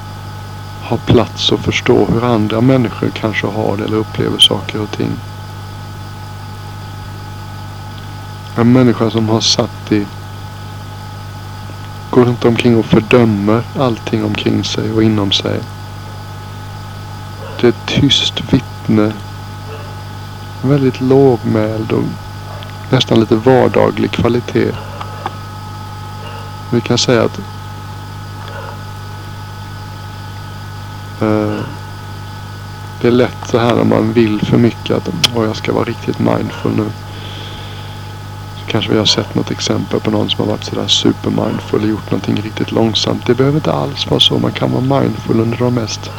har 0.84 0.98
plats 0.98 1.52
att 1.52 1.60
förstå 1.60 2.06
hur 2.06 2.24
andra 2.24 2.62
människor 2.62 3.10
kanske 3.10 3.48
har 3.48 3.78
det 3.78 3.84
eller 3.84 3.98
upplever 3.98 4.40
saker 4.40 4.82
och 4.82 4.92
ting. 4.92 5.12
En 8.56 8.74
människa 8.74 9.12
som 9.12 9.30
har 9.30 9.42
satt 9.42 9.92
i 9.92 10.06
går 12.16 12.30
inte 12.30 12.48
omkring 12.48 12.78
och 12.78 12.86
fördömer 12.86 13.64
allting 13.80 14.26
omkring 14.26 14.64
sig 14.64 14.92
och 14.92 15.04
inom 15.04 15.32
sig. 15.32 15.60
Det 17.62 17.68
är 17.68 17.70
ett 17.70 17.86
tyst 17.86 18.54
vittne. 18.54 19.14
Väldigt 20.62 21.02
lågmäld 21.02 21.92
och 21.92 22.04
nästan 22.90 23.20
lite 23.20 23.36
vardaglig 23.36 24.12
kvalitet. 24.12 24.72
Vi 26.72 26.82
kan 26.82 26.98
säga 26.98 27.24
att 27.24 27.40
uh, 31.22 31.60
det 33.02 33.08
är 33.08 33.12
lätt 33.12 33.48
så 33.48 33.58
här 33.58 33.76
när 33.76 33.84
man 33.84 34.14
vill 34.14 34.42
för 34.42 34.58
mycket 34.58 34.98
att 34.98 35.08
oh, 35.08 35.46
jag 35.46 35.56
ska 35.56 35.74
vara 35.74 35.86
riktigt 35.86 36.20
mindful 36.20 36.72
nu 36.76 36.86
kanske 38.68 38.92
vi 38.92 38.98
har 38.98 39.06
sett 39.06 39.36
något 39.36 39.52
exempel 39.52 40.00
på 40.00 40.12
någon 40.12 40.30
som 40.30 40.40
har 40.46 40.52
varit 40.52 40.64
sådär 40.64 40.88
supermindful 40.88 41.82
och 41.82 41.90
gjort 41.90 42.12
någonting 42.12 42.36
riktigt 42.36 42.72
långsamt. 42.72 43.26
Det 43.26 43.36
behöver 43.36 43.58
inte 43.58 43.72
alls 43.72 44.10
vara 44.10 44.20
så. 44.20 44.40
Man 44.40 44.52
kan 44.52 44.72
vara 44.72 45.02
mindful 45.02 45.40
under 45.40 45.58
de 45.58 45.74
mest 45.74 46.12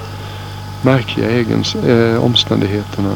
märkliga 0.83 1.31
egens, 1.31 1.75
eh, 1.75 2.25
omständigheterna. 2.25 3.15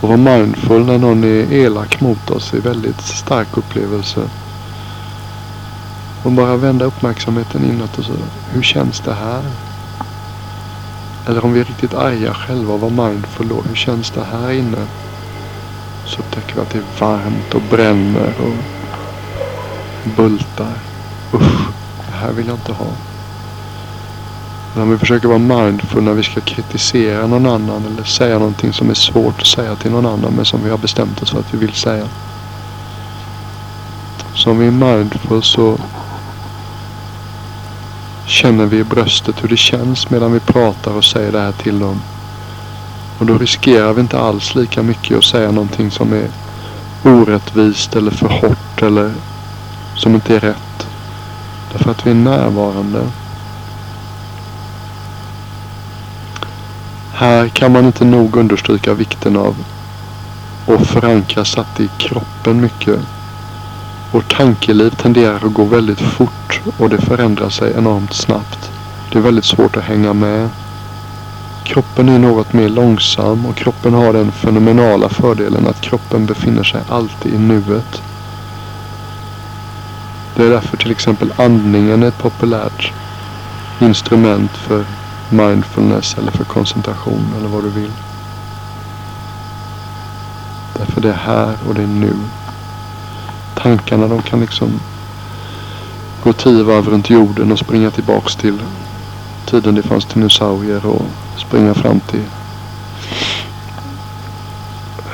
Och 0.00 0.08
vara 0.08 0.36
mindful 0.38 0.84
när 0.86 0.98
någon 0.98 1.24
är 1.24 1.52
elak 1.52 2.00
mot 2.00 2.30
oss 2.30 2.52
är 2.52 2.56
en 2.56 2.62
väldigt 2.62 3.00
stark 3.00 3.56
upplevelse. 3.56 4.20
Och 6.22 6.32
bara 6.32 6.56
vända 6.56 6.84
uppmärksamheten 6.84 7.64
inåt 7.64 7.98
och 7.98 8.04
så. 8.04 8.12
Hur 8.52 8.62
känns 8.62 9.00
det 9.00 9.14
här? 9.14 9.42
Eller 11.26 11.44
om 11.44 11.52
vi 11.52 11.60
är 11.60 11.64
riktigt 11.64 11.94
arga 11.94 12.34
själva 12.34 12.74
och 12.74 12.80
vara 12.80 13.08
mindful 13.08 13.48
då. 13.48 13.62
Hur 13.68 13.74
känns 13.74 14.10
det 14.10 14.24
här 14.24 14.50
inne? 14.50 14.86
Så 16.06 16.20
upptäcker 16.20 16.54
vi 16.54 16.60
att 16.60 16.70
det 16.70 16.78
är 16.78 17.00
varmt 17.00 17.54
och 17.54 17.62
bränner 17.70 18.32
och 18.40 18.54
bultar. 20.16 20.78
Usch, 21.34 21.68
det 22.06 22.16
här 22.16 22.32
vill 22.32 22.46
jag 22.46 22.56
inte 22.56 22.72
ha. 22.72 22.86
Men 24.74 24.82
om 24.82 24.90
vi 24.90 24.98
försöker 24.98 25.28
vara 25.28 25.38
mindful 25.38 26.02
när 26.02 26.12
vi 26.12 26.22
ska 26.22 26.40
kritisera 26.40 27.26
någon 27.26 27.46
annan 27.46 27.86
eller 27.86 28.04
säga 28.04 28.38
någonting 28.38 28.72
som 28.72 28.90
är 28.90 28.94
svårt 28.94 29.40
att 29.40 29.46
säga 29.46 29.76
till 29.76 29.90
någon 29.90 30.06
annan 30.06 30.32
men 30.36 30.44
som 30.44 30.64
vi 30.64 30.70
har 30.70 30.78
bestämt 30.78 31.22
oss 31.22 31.30
för 31.30 31.38
att 31.38 31.54
vi 31.54 31.58
vill 31.58 31.72
säga. 31.72 32.06
Så 34.34 34.50
om 34.50 34.58
vi 34.58 34.66
är 34.66 34.70
mindful 34.70 35.42
så 35.42 35.78
känner 38.26 38.66
vi 38.66 38.78
i 38.78 38.84
bröstet 38.84 39.44
hur 39.44 39.48
det 39.48 39.56
känns 39.56 40.10
medan 40.10 40.32
vi 40.32 40.40
pratar 40.40 40.90
och 40.90 41.04
säger 41.04 41.32
det 41.32 41.40
här 41.40 41.52
till 41.52 41.78
dem. 41.78 42.00
Och 43.18 43.26
då 43.26 43.38
riskerar 43.38 43.92
vi 43.92 44.00
inte 44.00 44.18
alls 44.18 44.54
lika 44.54 44.82
mycket 44.82 45.18
att 45.18 45.24
säga 45.24 45.50
någonting 45.50 45.90
som 45.90 46.12
är 46.12 46.28
orättvist 47.02 47.96
eller 47.96 48.10
för 48.10 48.28
hårt 48.28 48.82
eller 48.82 49.12
som 49.96 50.14
inte 50.14 50.36
är 50.36 50.40
rätt. 50.40 50.86
Därför 51.72 51.90
att 51.90 52.06
vi 52.06 52.10
är 52.10 52.14
närvarande. 52.14 53.00
Här 57.12 57.48
kan 57.48 57.72
man 57.72 57.86
inte 57.86 58.04
nog 58.04 58.36
understryka 58.36 58.94
vikten 58.94 59.36
av 59.36 59.56
att 60.66 60.86
förankra 60.86 61.44
satt 61.44 61.80
i 61.80 61.88
kroppen 61.98 62.60
mycket. 62.60 63.00
Vårt 64.12 64.36
tankeliv 64.36 64.90
tenderar 64.90 65.46
att 65.46 65.54
gå 65.54 65.64
väldigt 65.64 66.00
fort 66.00 66.60
och 66.78 66.88
det 66.88 66.98
förändrar 66.98 67.48
sig 67.48 67.72
enormt 67.76 68.12
snabbt. 68.12 68.70
Det 69.12 69.18
är 69.18 69.22
väldigt 69.22 69.44
svårt 69.44 69.76
att 69.76 69.84
hänga 69.84 70.12
med. 70.12 70.48
Kroppen 71.64 72.08
är 72.08 72.18
något 72.18 72.52
mer 72.52 72.68
långsam 72.68 73.46
och 73.46 73.56
kroppen 73.56 73.94
har 73.94 74.12
den 74.12 74.32
fenomenala 74.32 75.08
fördelen 75.08 75.66
att 75.66 75.80
kroppen 75.80 76.26
befinner 76.26 76.64
sig 76.64 76.80
alltid 76.88 77.34
i 77.34 77.38
nuet. 77.38 78.02
Det 80.36 80.44
är 80.44 80.50
därför 80.50 80.76
till 80.76 80.90
exempel 80.90 81.32
andningen 81.36 82.02
är 82.02 82.08
ett 82.08 82.18
populärt 82.18 82.92
instrument 83.80 84.50
för 84.50 84.84
mindfulness 85.28 86.18
eller 86.18 86.30
för 86.30 86.44
koncentration 86.44 87.34
eller 87.38 87.48
vad 87.48 87.62
du 87.64 87.70
vill. 87.70 87.92
Därför 90.78 91.00
det 91.00 91.08
är 91.08 91.12
här 91.12 91.56
och 91.68 91.74
det 91.74 91.82
är 91.82 91.86
nu. 91.86 92.14
Tankarna 93.54 94.08
de 94.08 94.22
kan 94.22 94.40
liksom 94.40 94.80
gå 96.24 96.32
tio 96.32 96.62
varv 96.62 96.88
runt 96.88 97.10
jorden 97.10 97.52
och 97.52 97.58
springa 97.58 97.90
tillbaks 97.90 98.36
till 98.36 98.58
tiden 99.46 99.74
det 99.74 99.82
fanns 99.82 100.04
dinosaurier 100.04 100.86
och 100.86 101.06
springa 101.54 101.74
fram 101.74 102.00
till 102.00 102.22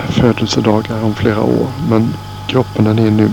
födelsedagar 0.09 1.05
om 1.05 1.15
flera 1.15 1.43
år. 1.43 1.69
Men 1.89 2.15
kroppen 2.47 2.85
den 2.85 2.99
är 2.99 3.11
nu. 3.11 3.31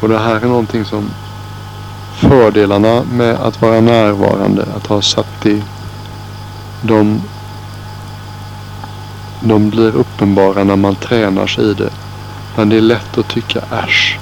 Och 0.00 0.08
det 0.08 0.18
här 0.18 0.36
är 0.36 0.46
någonting 0.46 0.84
som 0.84 1.10
fördelarna 2.14 3.02
med 3.12 3.34
att 3.34 3.62
vara 3.62 3.80
närvarande, 3.80 4.66
att 4.76 4.86
ha 4.86 5.02
satt 5.02 5.46
i 5.46 5.62
de, 6.82 7.22
de 9.40 9.70
blir 9.70 9.96
uppenbara 9.96 10.64
när 10.64 10.76
man 10.76 10.94
tränar 10.94 11.46
sig 11.46 11.70
i 11.70 11.74
det. 11.74 11.90
Men 12.56 12.68
det 12.68 12.76
är 12.76 12.80
lätt 12.80 13.18
att 13.18 13.28
tycka 13.28 13.60
äsch, 13.70 14.18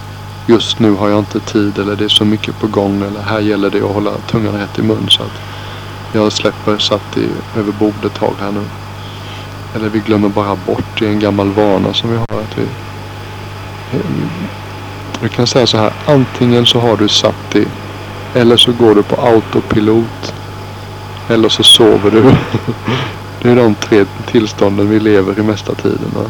just 0.47 0.79
nu 0.79 0.95
har 0.95 1.09
jag 1.09 1.19
inte 1.19 1.41
tid 1.41 1.79
eller 1.79 1.97
det 1.97 2.05
är 2.05 2.09
så 2.09 2.25
mycket 2.25 2.61
på 2.61 2.67
gång 2.67 3.03
eller 3.03 3.23
här 3.23 3.41
gäller 3.41 3.71
det 3.71 3.83
att 3.83 3.95
hålla 3.95 4.11
tungan 4.31 4.55
rätt 4.55 4.79
i 4.79 4.83
mun 4.83 5.07
så 5.11 5.23
att 5.23 5.41
jag 6.13 6.33
släpper 6.33 6.79
satt 6.79 7.17
i, 7.17 7.29
över 7.59 7.73
bordet 7.73 8.05
ett 8.05 8.15
tag 8.15 8.35
här 8.41 8.53
nu. 8.53 8.63
Eller 9.75 9.89
vi 9.89 9.99
glömmer 9.99 10.29
bara 10.29 10.57
bort, 10.57 10.99
det 10.99 11.07
är 11.07 11.11
en 11.11 11.21
gammal 11.21 11.51
vana 11.51 11.95
som 11.95 12.11
vi 12.11 12.17
har 12.17 12.41
att 12.41 12.59
vi 12.59 12.63
eh, 13.99 14.05
du 15.23 15.29
kan 15.29 15.47
säga 15.47 15.67
så 15.67 15.79
här. 15.79 15.93
Antingen 16.07 16.67
så 16.67 16.81
har 16.81 16.97
du 16.97 17.09
satt 17.09 17.57
i. 17.57 17.67
Eller 18.35 18.57
så 18.57 18.73
går 18.73 18.95
du 18.95 19.03
på 19.03 19.17
autopilot. 19.17 20.35
Eller 21.29 21.49
så 21.49 21.63
sover 21.63 22.11
du. 22.11 22.23
Det 23.43 23.51
är 23.51 23.57
de 23.57 23.75
tre 23.75 24.05
tillstånden 24.27 24.89
vi 24.89 25.01
lever 25.01 25.39
i 25.39 25.43
mesta 25.43 25.75
tiden. 25.75 26.13
Va? 26.15 26.25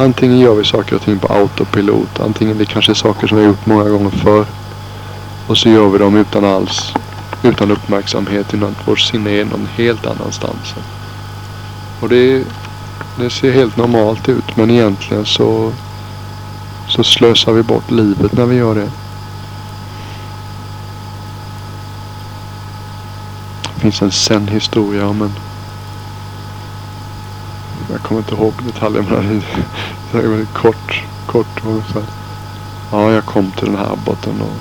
Antingen 0.00 0.38
gör 0.38 0.54
vi 0.54 0.64
saker 0.64 0.96
och 0.96 1.02
ting 1.02 1.18
på 1.18 1.32
autopilot. 1.32 2.20
Antingen 2.20 2.58
det 2.58 2.66
kanske 2.66 2.92
är 2.92 2.94
saker 2.94 3.26
som 3.26 3.36
vi 3.38 3.42
har 3.44 3.50
gjort 3.50 3.66
många 3.66 3.88
gånger 3.88 4.10
förr. 4.10 4.46
Och 5.46 5.58
så 5.58 5.68
gör 5.68 5.88
vi 5.88 5.98
dem 5.98 6.16
utan 6.16 6.44
alls. 6.44 6.92
Utan 7.42 7.70
uppmärksamhet. 7.70 8.54
Innan 8.54 8.76
vårt 8.84 9.00
sinne 9.00 9.30
är 9.30 9.44
någon 9.44 9.68
helt 9.76 10.06
annanstans. 10.06 10.74
Och 12.00 12.08
det, 12.08 12.44
det 13.16 13.30
ser 13.30 13.52
helt 13.52 13.76
normalt 13.76 14.28
ut. 14.28 14.56
Men 14.56 14.70
egentligen 14.70 15.26
så 15.26 15.72
så 16.88 17.04
slösar 17.04 17.52
vi 17.52 17.62
bort 17.62 17.90
livet 17.90 18.32
när 18.32 18.46
vi 18.46 18.56
gör 18.56 18.74
det. 18.74 18.90
Det 23.74 23.80
finns 23.80 24.02
en 24.02 24.12
sen 24.12 24.48
historia 24.48 25.08
om 25.08 25.22
en... 25.22 25.32
Jag 27.90 28.00
kommer 28.00 28.20
inte 28.20 28.34
ihåg 28.34 28.52
detaljerna 28.66 29.08
men 29.10 29.42
det 30.12 30.18
är 30.18 30.28
väldigt 30.28 30.54
kort. 30.54 31.02
kort 31.26 31.64
och 31.64 31.82
så 31.92 32.00
Ja, 32.90 33.12
jag 33.12 33.24
kom 33.24 33.50
till 33.50 33.66
den 33.66 33.76
här 33.76 33.92
abboten 33.92 34.40
och 34.40 34.56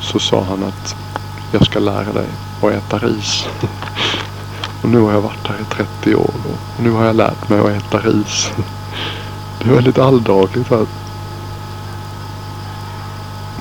så 0.00 0.18
sa 0.18 0.44
han 0.44 0.62
att 0.62 0.96
jag 1.52 1.66
ska 1.66 1.78
lära 1.78 2.12
dig 2.12 2.26
att 2.62 2.70
äta 2.70 2.98
ris. 2.98 3.48
och 4.82 4.88
nu 4.88 5.00
har 5.00 5.12
jag 5.12 5.20
varit 5.20 5.46
här 5.46 5.56
i 5.60 5.64
30 5.64 6.14
år 6.14 6.30
och 6.44 6.82
nu 6.82 6.90
har 6.90 7.04
jag 7.04 7.16
lärt 7.16 7.48
mig 7.48 7.58
att 7.58 7.68
äta 7.68 7.98
ris. 7.98 8.52
Det 9.58 9.70
är 9.70 9.74
väldigt 9.74 9.98
alldagligt 9.98 10.72
att 10.72 10.88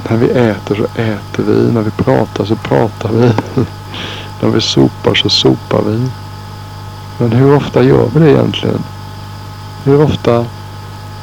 när 0.09 0.17
vi 0.17 0.29
äter 0.29 0.75
så 0.75 1.01
äter 1.01 1.43
vi. 1.43 1.71
När 1.71 1.81
vi 1.81 1.91
pratar 1.91 2.45
så 2.45 2.55
pratar 2.55 3.09
vi. 3.09 3.31
när 4.41 4.49
vi 4.49 4.61
sopar 4.61 5.15
så 5.15 5.29
sopar 5.29 5.81
vi. 5.81 6.09
Men 7.17 7.31
hur 7.31 7.55
ofta 7.55 7.83
gör 7.83 8.09
vi 8.13 8.19
det 8.19 8.31
egentligen? 8.31 8.83
Hur 9.83 10.01
ofta 10.01 10.45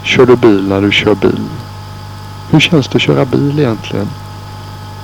kör 0.03 0.27
du 0.27 0.37
bil 0.37 0.69
när 0.69 0.81
du 0.81 0.93
kör 0.93 1.15
bil? 1.15 1.49
Hur 2.51 2.61
känns 2.61 2.89
det 2.89 2.97
att 2.97 3.03
köra 3.03 3.25
bil 3.25 3.59
egentligen? 3.59 4.09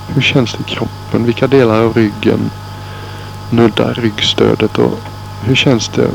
Hur 0.08 0.22
känns 0.22 0.52
det 0.52 0.60
i 0.60 0.74
kroppen? 0.74 1.24
Vilka 1.24 1.46
delar 1.46 1.82
av 1.82 1.94
ryggen 1.94 2.50
nuddar 3.50 3.94
ryggstödet? 3.94 4.78
Och 4.78 5.00
hur 5.42 5.54
känns 5.54 5.88
det 5.88 6.10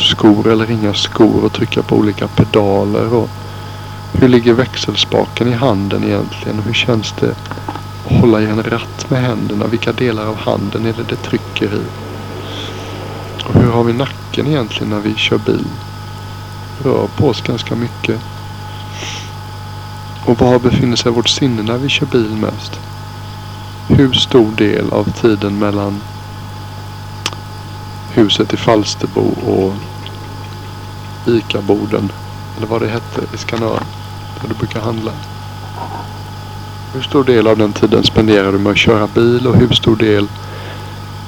skor 0.00 0.48
eller 0.48 0.70
inga 0.70 0.94
skor 0.94 1.44
och 1.44 1.52
trycka 1.52 1.82
på 1.82 1.96
olika 1.96 2.28
pedaler. 2.28 3.14
Och 3.14 3.28
hur 4.12 4.28
ligger 4.28 4.52
växelspaken 4.52 5.48
i 5.48 5.52
handen 5.52 6.04
egentligen? 6.04 6.58
Hur 6.58 6.72
känns 6.72 7.14
det 7.20 7.34
att 7.66 8.20
hålla 8.20 8.40
i 8.40 8.46
en 8.46 8.62
ratt 8.62 9.10
med 9.10 9.22
händerna? 9.22 9.66
Vilka 9.66 9.92
delar 9.92 10.26
av 10.26 10.36
handen 10.36 10.86
är 10.86 10.92
det 10.92 11.02
det 11.08 11.16
trycker 11.16 11.74
i? 11.74 12.09
Och 13.44 13.54
hur 13.54 13.70
har 13.70 13.84
vi 13.84 13.92
nacken 13.92 14.46
egentligen 14.46 14.90
när 14.90 15.00
vi 15.00 15.14
kör 15.14 15.38
bil? 15.38 15.66
Rör 16.82 17.06
på 17.06 17.28
oss 17.28 17.40
ganska 17.40 17.74
mycket. 17.74 18.20
Och 20.24 20.38
var 20.38 20.58
befinner 20.58 20.96
sig 20.96 21.12
vårt 21.12 21.28
sinne 21.28 21.62
när 21.62 21.78
vi 21.78 21.88
kör 21.88 22.06
bil 22.06 22.36
mest? 22.36 22.80
Hur 23.88 24.12
stor 24.12 24.50
del 24.56 24.92
av 24.92 25.10
tiden 25.10 25.58
mellan 25.58 26.00
huset 28.12 28.52
i 28.52 28.56
Falsterbo 28.56 29.34
och 29.46 29.74
ICA-boden. 31.26 32.12
Eller 32.56 32.66
vad 32.66 32.82
det 32.82 32.88
hette 32.88 33.34
i 33.34 33.38
Skanör. 33.38 33.80
Där 34.40 34.48
du 34.48 34.54
brukar 34.54 34.80
handla. 34.80 35.12
Hur 36.92 37.02
stor 37.02 37.24
del 37.24 37.46
av 37.46 37.58
den 37.58 37.72
tiden 37.72 38.04
spenderar 38.04 38.52
du 38.52 38.58
med 38.58 38.72
att 38.72 38.78
köra 38.78 39.06
bil 39.06 39.46
och 39.46 39.56
hur 39.56 39.68
stor 39.68 39.96
del 39.96 40.28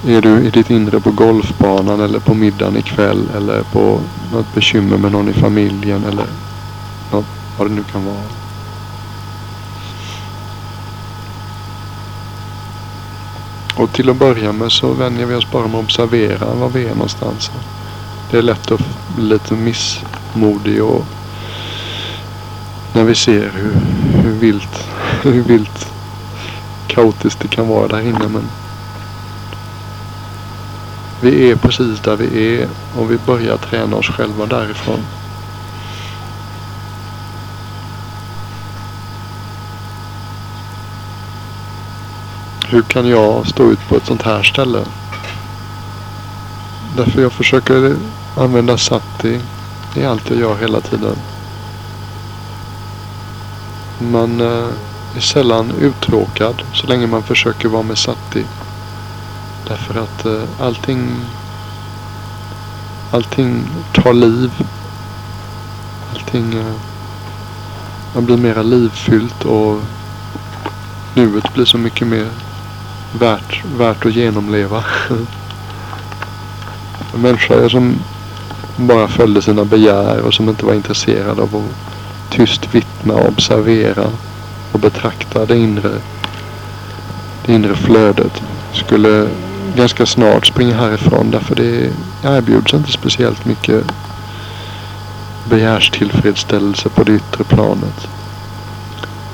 är 0.07 0.21
du 0.21 0.41
i 0.47 0.51
ditt 0.51 0.71
inre 0.71 1.01
på 1.01 1.11
golfbanan 1.11 2.01
eller 2.01 2.19
på 2.19 2.35
middagen 2.35 2.77
ikväll 2.77 3.29
eller 3.37 3.63
på 3.63 4.01
något 4.33 4.55
bekymmer 4.55 4.97
med 4.97 5.13
någon 5.13 5.29
i 5.29 5.33
familjen 5.33 6.05
eller 6.05 6.27
något, 7.13 7.27
vad 7.59 7.71
det 7.71 7.75
nu 7.75 7.83
kan 7.93 8.05
vara. 8.05 8.43
Och 13.77 13.93
till 13.93 14.11
att 14.11 14.17
börja 14.17 14.53
med 14.53 14.73
så 14.73 14.93
vänjer 14.93 15.27
vi 15.27 15.35
oss 15.35 15.51
bara 15.51 15.67
med 15.67 15.75
att 15.75 15.85
observera 15.85 16.55
var 16.55 16.69
vi 16.69 16.85
är 16.85 16.95
någonstans. 16.95 17.51
Det 18.31 18.39
är 18.39 18.43
lätt 18.43 18.71
att 18.71 18.81
bli 19.17 19.25
lite 19.25 19.55
missmodig 19.55 20.85
och 20.85 21.05
när 22.93 23.05
vi 23.05 23.15
ser 23.15 23.51
hur, 23.55 23.75
hur 24.23 24.33
vilt, 24.33 24.89
hur 25.23 25.43
vilt 25.43 25.93
kaotiskt 26.87 27.41
det 27.41 27.49
kan 27.49 27.69
vara 27.69 27.89
där 27.89 28.01
inne. 28.01 28.29
Men 28.29 28.43
vi 31.23 31.51
är 31.51 31.57
precis 31.57 32.01
där 32.01 32.17
vi 32.17 32.57
är 32.57 32.69
och 32.97 33.11
vi 33.11 33.19
börjar 33.27 33.57
träna 33.57 33.97
oss 33.97 34.09
själva 34.09 34.47
därifrån. 34.47 35.01
hur 42.73 42.83
kan 42.83 43.09
jag 43.09 43.47
stå 43.47 43.71
ut 43.71 43.89
på 43.89 43.97
ett 43.97 44.07
sånt 44.07 44.23
här 44.23 44.43
ställe? 44.43 44.85
Därför 46.97 47.23
jag 47.23 47.33
försöker 47.33 47.97
använda 48.37 48.79
sati 48.79 49.41
i 49.97 50.05
allt 50.05 50.31
jag 50.31 50.39
gör 50.39 50.57
hela 50.57 50.81
tiden. 50.81 51.17
Man 53.99 54.41
eh, 54.41 54.69
är 55.17 55.21
sällan 55.21 55.73
uttråkad 55.81 56.63
så 56.75 56.87
länge 56.87 57.07
man 57.07 57.23
försöker 57.23 57.69
vara 57.69 57.83
med 57.83 57.99
sati. 57.99 58.45
Därför 59.69 60.03
att 60.03 60.27
eh, 60.27 60.43
allting 60.61 61.25
allting 63.13 63.65
tar 63.93 64.13
liv. 64.13 64.51
Allting 66.13 66.55
eh, 66.55 66.75
man 68.15 68.27
blir 68.27 68.37
mera 68.37 68.63
livfyllt 68.63 69.45
och 69.45 69.81
nuet 71.15 71.55
blir 71.55 71.65
så 71.65 71.79
mycket 71.79 72.07
mer 72.07 72.29
värt, 73.19 73.65
värt 73.77 74.07
att 74.07 74.15
genomleva. 74.15 74.85
En 77.15 77.21
människa 77.21 77.69
som 77.69 77.95
bara 78.77 79.09
följde 79.09 79.43
sina 79.43 79.65
begär 79.65 80.21
och 80.21 80.35
som 80.35 80.49
inte 80.49 80.67
var 80.67 80.75
intresserad 80.75 81.41
av 81.41 81.57
att 81.57 82.33
tyst 82.33 82.75
vittna, 82.75 83.15
observera 83.15 84.07
och 84.73 84.81
betrakta 84.81 85.47
det 85.47 85.57
inre, 85.57 85.91
det 87.47 87.53
inre 87.53 87.75
flödet 87.75 88.43
skulle 88.73 89.29
ganska 89.77 90.07
snart 90.07 90.47
springa 90.47 90.77
härifrån 90.77 91.31
därför 91.31 91.55
det 91.55 91.93
erbjuds 92.25 92.75
inte 92.75 92.93
speciellt 92.93 93.45
mycket 93.45 93.85
begärstillfredsställelse 95.49 96.89
på 96.89 97.05
det 97.05 97.13
yttre 97.13 97.45
planet. 97.45 98.09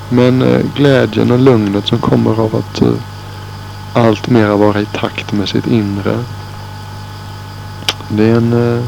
Men 0.09 0.41
eh, 0.41 0.61
glädjen 0.75 1.31
och 1.31 1.39
lugnet 1.39 1.87
som 1.87 1.99
kommer 1.99 2.39
av 2.39 2.55
att 2.55 2.81
eh, 2.81 2.93
allt 3.93 4.29
mera 4.29 4.55
vara 4.55 4.81
i 4.81 4.85
takt 4.85 5.31
med 5.31 5.49
sitt 5.49 5.67
inre. 5.67 6.23
Det 8.07 8.23
är 8.23 8.35
en, 8.35 8.53
eh, 8.53 8.83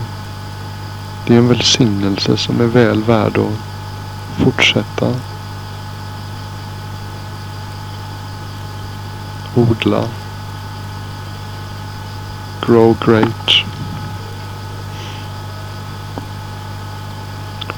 det 1.28 1.34
är 1.34 1.38
en 1.38 1.48
välsignelse 1.48 2.38
som 2.38 2.62
är 2.62 2.66
väl 2.66 3.04
värd 3.04 3.38
att 3.38 4.44
fortsätta 4.44 5.14
odla. 9.56 10.04
Grow 12.66 12.98
great. 13.06 13.66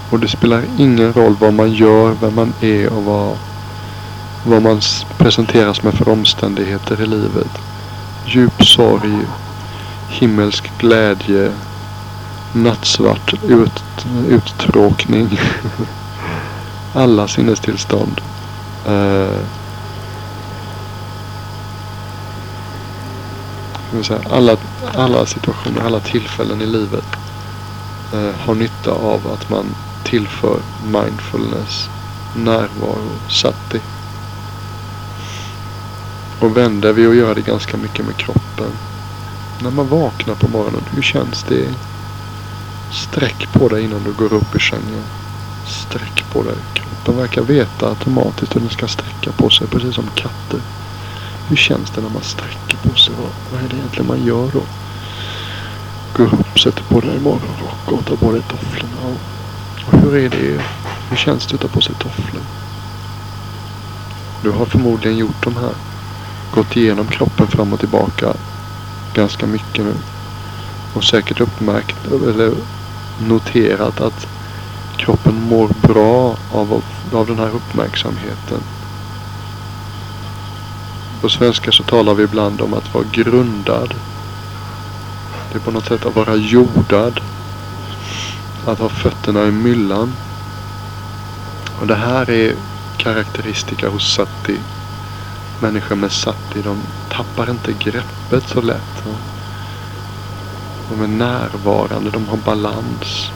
Och 0.09 0.19
det 0.19 0.27
spelar 0.27 0.63
ingen 0.77 1.13
roll 1.13 1.35
vad 1.39 1.53
man 1.53 1.71
gör, 1.71 2.15
vem 2.21 2.35
man 2.35 2.53
är 2.61 2.93
och 2.93 3.03
vad, 3.03 3.37
vad 4.45 4.61
man 4.61 4.81
presenteras 5.17 5.83
med 5.83 5.93
för 5.93 6.09
omständigheter 6.09 7.01
i 7.01 7.05
livet. 7.05 7.51
Djup 8.25 8.65
sorg, 8.65 9.17
himmelsk 10.09 10.71
glädje, 10.77 11.51
nattsvart 12.53 13.33
ut, 13.43 13.83
uttråkning. 14.29 15.39
Alla 16.93 17.27
sinnestillstånd. 17.27 18.21
Uh, 18.87 19.39
alla, 24.29 24.57
alla 24.93 25.25
situationer, 25.25 25.81
alla 25.81 25.99
tillfällen 25.99 26.61
i 26.61 26.65
livet 26.65 27.05
eh, 28.13 28.39
har 28.45 28.55
nytta 28.55 28.91
av 28.91 29.27
att 29.27 29.49
man 29.49 29.65
tillför 30.03 30.59
mindfulness, 30.85 31.89
närvaro, 32.35 33.09
sati. 33.29 33.81
Och 36.39 36.57
vänder 36.57 36.93
vi 36.93 37.07
och 37.07 37.15
gör 37.15 37.35
det 37.35 37.41
ganska 37.41 37.77
mycket 37.77 38.05
med 38.05 38.17
kroppen. 38.17 38.71
När 39.61 39.71
man 39.71 39.87
vaknar 39.87 40.35
på 40.35 40.47
morgonen, 40.47 40.83
hur 40.91 41.01
känns 41.01 41.43
det? 41.43 41.73
Sträck 42.91 43.53
på 43.53 43.67
dig 43.69 43.83
innan 43.83 44.03
du 44.03 44.13
går 44.13 44.33
upp 44.33 44.55
i 44.55 44.59
sängen. 44.59 45.03
Sträck 45.67 46.25
på 46.33 46.43
dig. 46.43 46.55
Kroppen 46.73 47.17
verkar 47.17 47.41
veta 47.41 47.89
automatiskt 47.89 48.55
hur 48.55 48.59
den 48.61 48.69
ska 48.69 48.87
sträcka 48.87 49.31
på 49.31 49.49
sig, 49.49 49.67
precis 49.67 49.95
som 49.95 50.09
katter. 50.15 50.59
Hur 51.47 51.55
känns 51.55 51.89
det 51.89 52.01
när 52.01 52.09
man 52.09 52.23
sträcker 52.23 52.77
på 52.77 52.95
sig? 52.95 53.13
Vad, 53.21 53.29
vad 53.51 53.63
är 53.63 53.69
det 53.69 53.75
egentligen 53.75 54.07
man 54.07 54.25
gör 54.25 54.51
då? 54.53 54.61
Går 56.13 56.33
upp, 56.33 56.59
sätter 56.59 56.83
på 56.83 56.99
dig 56.99 57.19
morgonrock 57.19 57.91
och 57.91 58.05
tar 58.05 58.15
på 58.15 58.31
dig 58.31 58.41
tofflorna. 58.41 59.17
Och 59.85 59.99
hur 59.99 60.15
är 60.15 60.29
det? 60.29 60.61
Hur 61.09 61.17
känns 61.17 61.47
det 61.47 61.55
att 61.55 61.61
ta 61.61 61.67
på 61.67 61.81
sig 61.81 61.95
tofflor? 61.95 62.41
Du 64.43 64.51
har 64.51 64.65
förmodligen 64.65 65.17
gjort 65.17 65.43
de 65.43 65.55
här. 65.55 65.73
Gått 66.51 66.75
igenom 66.75 67.07
kroppen 67.07 67.47
fram 67.47 67.73
och 67.73 67.79
tillbaka 67.79 68.33
ganska 69.13 69.47
mycket 69.47 69.85
nu. 69.85 69.93
Och 70.93 71.03
säkert 71.03 71.41
uppmärkt 71.41 72.07
eller 72.07 72.53
noterat 73.27 74.01
att 74.01 74.27
kroppen 74.97 75.47
mår 75.49 75.69
bra 75.81 76.37
av, 76.51 76.83
av 77.13 77.27
den 77.27 77.39
här 77.39 77.49
uppmärksamheten. 77.55 78.63
På 81.23 81.29
svenska 81.29 81.71
så 81.71 81.83
talar 81.83 82.13
vi 82.13 82.23
ibland 82.23 82.61
om 82.61 82.73
att 82.73 82.93
vara 82.93 83.05
grundad. 83.11 83.93
Det 85.51 85.57
är 85.57 85.59
på 85.59 85.71
något 85.71 85.85
sätt 85.85 86.05
att 86.05 86.15
vara 86.15 86.35
jordad. 86.35 87.19
Att 88.65 88.79
ha 88.79 88.89
fötterna 88.89 89.43
i 89.43 89.51
myllan. 89.51 90.13
Och 91.81 91.87
det 91.87 91.95
här 91.95 92.29
är 92.29 92.55
karaktäristika 92.97 93.89
hos 93.89 94.13
sati. 94.13 94.59
Människor 95.59 95.95
med 95.95 96.11
sati, 96.11 96.61
de 96.63 96.77
tappar 97.09 97.49
inte 97.49 97.73
greppet 97.79 98.49
så 98.49 98.61
lätt. 98.61 99.03
De 100.89 101.01
är 101.01 101.07
närvarande, 101.07 102.09
de 102.09 102.27
har 102.27 102.37
balans. 102.37 103.31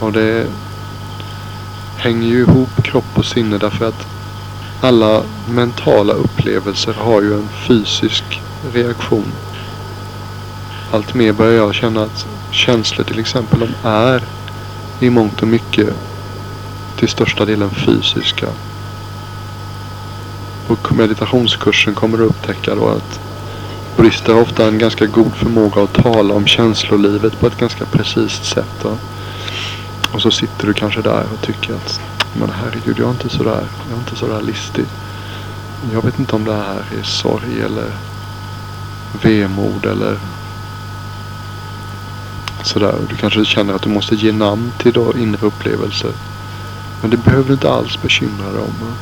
Och 0.00 0.12
det 0.12 0.46
hänger 1.96 2.28
ju 2.28 2.40
ihop 2.40 2.82
kropp 2.82 3.18
och 3.18 3.24
sinne 3.24 3.58
därför 3.58 3.88
att 3.88 4.19
alla 4.80 5.22
mentala 5.48 6.12
upplevelser 6.12 6.92
har 6.92 7.22
ju 7.22 7.34
en 7.34 7.48
fysisk 7.68 8.40
reaktion. 8.72 9.32
Allt 10.92 11.14
mer 11.14 11.32
börjar 11.32 11.56
jag 11.56 11.74
känna 11.74 12.02
att 12.02 12.26
känslor 12.50 13.04
till 13.04 13.18
exempel, 13.18 13.60
de 13.60 13.88
är 13.88 14.22
i 15.00 15.10
mångt 15.10 15.42
och 15.42 15.48
mycket 15.48 15.88
till 16.96 17.08
största 17.08 17.44
delen 17.44 17.70
fysiska. 17.70 18.46
Och 20.66 20.92
meditationskursen 20.92 21.94
kommer 21.94 22.18
du 22.18 22.24
upptäcka 22.24 22.74
då 22.74 22.88
att 22.88 23.20
buddhister 23.96 24.34
har 24.34 24.40
ofta 24.40 24.68
en 24.68 24.78
ganska 24.78 25.06
god 25.06 25.32
förmåga 25.34 25.82
att 25.82 25.92
tala 25.94 26.34
om 26.34 26.46
känslolivet 26.46 27.40
på 27.40 27.46
ett 27.46 27.58
ganska 27.58 27.84
precis 27.84 28.32
sätt. 28.32 28.74
Då. 28.82 28.96
Och 30.12 30.22
så 30.22 30.30
sitter 30.30 30.66
du 30.66 30.72
kanske 30.72 31.02
där 31.02 31.24
och 31.32 31.40
tycker 31.40 31.74
att 31.74 32.00
men 32.38 32.50
herregud, 32.50 32.98
jag 32.98 33.06
är 33.06 33.10
inte 33.10 33.28
sådär, 33.28 33.68
jag 33.88 33.96
är 33.96 34.00
inte 34.00 34.16
sådär 34.16 34.42
listig. 34.42 34.84
Jag 35.92 36.04
vet 36.04 36.18
inte 36.18 36.36
om 36.36 36.44
det 36.44 36.54
här 36.54 36.84
är 36.98 37.02
sorg 37.02 37.60
eller 37.60 37.92
vemod 39.22 39.86
eller 39.86 40.18
sådär. 42.62 42.94
Du 43.08 43.16
kanske 43.16 43.44
känner 43.44 43.74
att 43.74 43.82
du 43.82 43.88
måste 43.88 44.14
ge 44.14 44.32
namn 44.32 44.72
till 44.78 44.92
då 44.92 45.12
inre 45.18 45.46
upplevelser. 45.46 46.12
Men 47.00 47.10
det 47.10 47.16
behöver 47.16 47.46
du 47.46 47.52
inte 47.52 47.70
alls 47.70 48.02
bekymra 48.02 48.52
dig 48.52 48.60
om. 48.60 48.94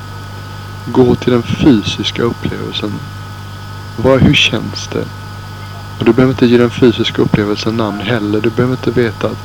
Gå 0.93 1.15
till 1.15 1.33
den 1.33 1.43
fysiska 1.43 2.23
upplevelsen. 2.23 2.93
Vad, 3.97 4.21
hur 4.21 4.35
känns 4.35 4.89
det? 4.93 5.05
Och 5.99 6.05
du 6.05 6.13
behöver 6.13 6.33
inte 6.33 6.47
ge 6.47 6.59
den 6.59 6.71
fysiska 6.71 7.23
upplevelsen 7.23 7.77
namn 7.77 8.01
heller. 8.01 8.41
Du 8.41 8.51
behöver 8.51 8.75
inte 8.75 8.91
veta 8.91 9.27
att 9.27 9.39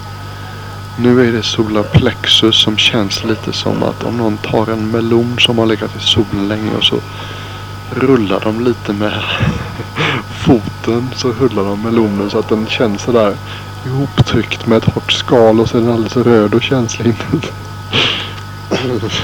nu 0.97 1.27
är 1.27 1.31
det 1.31 1.43
solar 1.43 1.83
plexus 1.83 2.55
som 2.55 2.77
känns 2.77 3.23
lite 3.23 3.53
som 3.53 3.83
att 3.83 4.03
om 4.03 4.17
någon 4.17 4.37
tar 4.37 4.71
en 4.71 4.91
melon 4.91 5.35
som 5.39 5.57
har 5.57 5.65
legat 5.65 5.95
i 5.95 5.99
solen 5.99 6.47
länge 6.47 6.75
och 6.75 6.83
så 6.83 6.99
rullar 7.91 8.39
de 8.39 8.65
lite 8.65 8.93
med 8.93 9.13
foten 10.45 11.09
så 11.15 11.31
rullar 11.31 11.63
de 11.63 11.81
melonen 11.81 12.29
så 12.29 12.39
att 12.39 12.49
den 12.49 12.67
känns 12.67 13.01
sådär 13.01 13.35
ihoptryckt 13.85 14.67
med 14.67 14.77
ett 14.77 14.93
hårt 14.93 15.11
skal 15.11 15.59
och 15.59 15.69
så 15.69 15.77
är 15.77 15.81
den 15.81 15.91
alldeles 15.91 16.17
röd 16.17 16.53
och 16.53 16.63
känslig 16.63 17.05
inuti. 17.05 17.47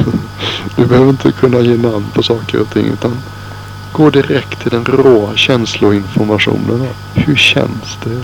Du 0.76 0.86
behöver 0.86 1.10
inte 1.10 1.32
kunna 1.32 1.60
ge 1.60 1.78
namn 1.78 2.06
på 2.14 2.24
saker 2.24 2.62
och 2.62 2.70
ting 2.70 2.86
utan 2.86 3.18
gå 3.92 4.10
direkt 4.10 4.62
till 4.62 4.72
den 4.72 4.86
råa 4.86 5.36
känsloinformationen. 5.36 6.88
Hur 7.14 7.36
känns 7.36 7.98
det? 8.04 8.22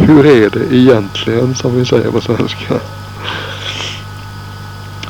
Hur 0.00 0.26
är 0.26 0.50
det 0.50 0.74
egentligen 0.74 1.54
som 1.54 1.76
vi 1.76 1.84
säger 1.84 2.10
på 2.10 2.20
svenska? 2.20 2.80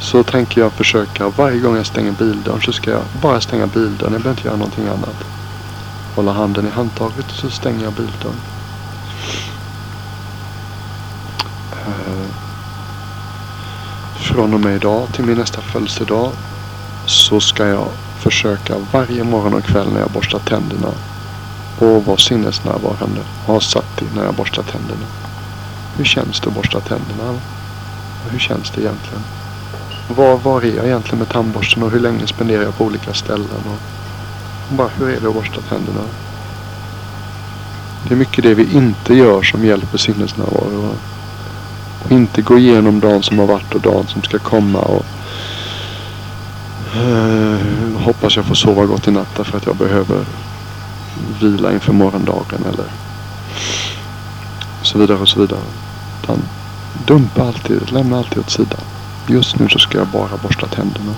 Så 0.00 0.22
tänker 0.22 0.60
jag 0.60 0.72
försöka 0.72 1.28
varje 1.28 1.60
gång 1.60 1.76
jag 1.76 1.86
stänger 1.86 2.12
bildörren 2.12 2.60
så 2.60 2.72
ska 2.72 2.90
jag 2.90 3.02
bara 3.22 3.40
stänga 3.40 3.66
bildörren. 3.66 4.12
Jag 4.12 4.22
behöver 4.22 4.30
inte 4.30 4.48
göra 4.48 4.56
någonting 4.56 4.86
annat. 4.86 5.24
Hålla 6.14 6.32
handen 6.32 6.66
i 6.66 6.70
handtaget 6.70 7.26
och 7.30 7.36
så 7.36 7.50
stänger 7.50 7.84
jag 7.84 7.92
bildörren. 7.92 8.40
Eh, 11.72 12.28
från 14.16 14.54
och 14.54 14.60
med 14.60 14.76
idag 14.76 15.08
till 15.12 15.24
min 15.24 15.38
nästa 15.38 15.60
födelsedag 15.60 16.32
så 17.06 17.40
ska 17.40 17.66
jag 17.66 17.88
försöka 18.18 18.74
varje 18.92 19.24
morgon 19.24 19.54
och 19.54 19.64
kväll 19.64 19.92
när 19.92 20.00
jag 20.00 20.10
borstar 20.10 20.38
tänderna 20.38 20.88
och 21.78 22.04
vara 22.04 22.16
sinnesnärvarande 22.16 23.20
och 23.46 23.52
ha 23.52 23.60
satt 23.60 24.02
i 24.02 24.16
när 24.16 24.24
jag 24.24 24.34
borstar 24.34 24.62
tänderna. 24.62 25.06
Hur 25.96 26.04
känns 26.04 26.40
det 26.40 26.48
att 26.48 26.54
borsta 26.54 26.80
tänderna? 26.80 27.38
Hur 28.30 28.38
känns 28.38 28.70
det 28.70 28.80
egentligen? 28.80 29.22
Var, 30.08 30.36
var 30.36 30.62
är 30.62 30.76
jag 30.76 30.86
egentligen 30.86 31.18
med 31.18 31.28
tandborsten 31.28 31.82
och 31.82 31.90
hur 31.90 32.00
länge 32.00 32.26
spenderar 32.26 32.62
jag 32.62 32.76
på 32.76 32.84
olika 32.84 33.14
ställen? 33.14 33.62
Och 33.66 33.78
bara 34.76 34.88
hur 34.88 35.08
är 35.08 35.20
det 35.20 35.28
att 35.28 35.34
borsta 35.34 35.60
tänderna? 35.60 36.00
Det 38.08 38.14
är 38.14 38.18
mycket 38.18 38.44
det 38.44 38.54
vi 38.54 38.74
inte 38.74 39.14
gör 39.14 39.42
som 39.42 39.64
hjälper 39.64 39.98
sinnesnärvaro. 39.98 40.94
Och 42.04 42.12
inte 42.12 42.42
gå 42.42 42.58
igenom 42.58 43.00
dagen 43.00 43.22
som 43.22 43.38
har 43.38 43.46
varit 43.46 43.74
och 43.74 43.80
dagen 43.80 44.06
som 44.06 44.22
ska 44.22 44.38
komma. 44.38 44.78
Och 44.78 45.04
eh, 46.96 47.58
hoppas 48.04 48.36
jag 48.36 48.44
får 48.44 48.54
sova 48.54 48.86
gott 48.86 49.08
i 49.08 49.10
natt 49.10 49.36
därför 49.36 49.56
att 49.56 49.66
jag 49.66 49.76
behöver 49.76 50.24
vila 51.40 51.72
inför 51.72 51.92
morgondagen 51.92 52.64
eller 52.72 52.86
så 54.82 54.98
vidare 54.98 55.18
och 55.18 55.28
så 55.28 55.40
vidare. 55.40 55.60
Utan 56.22 56.42
dumpa 57.06 57.42
alltid, 57.42 57.92
lämna 57.92 58.18
alltid 58.18 58.38
åt 58.38 58.50
sidan. 58.50 58.80
Just 59.26 59.58
nu 59.58 59.68
så 59.68 59.78
ska 59.78 59.98
jag 59.98 60.06
bara 60.06 60.36
borsta 60.42 60.66
tänderna. 60.66 61.14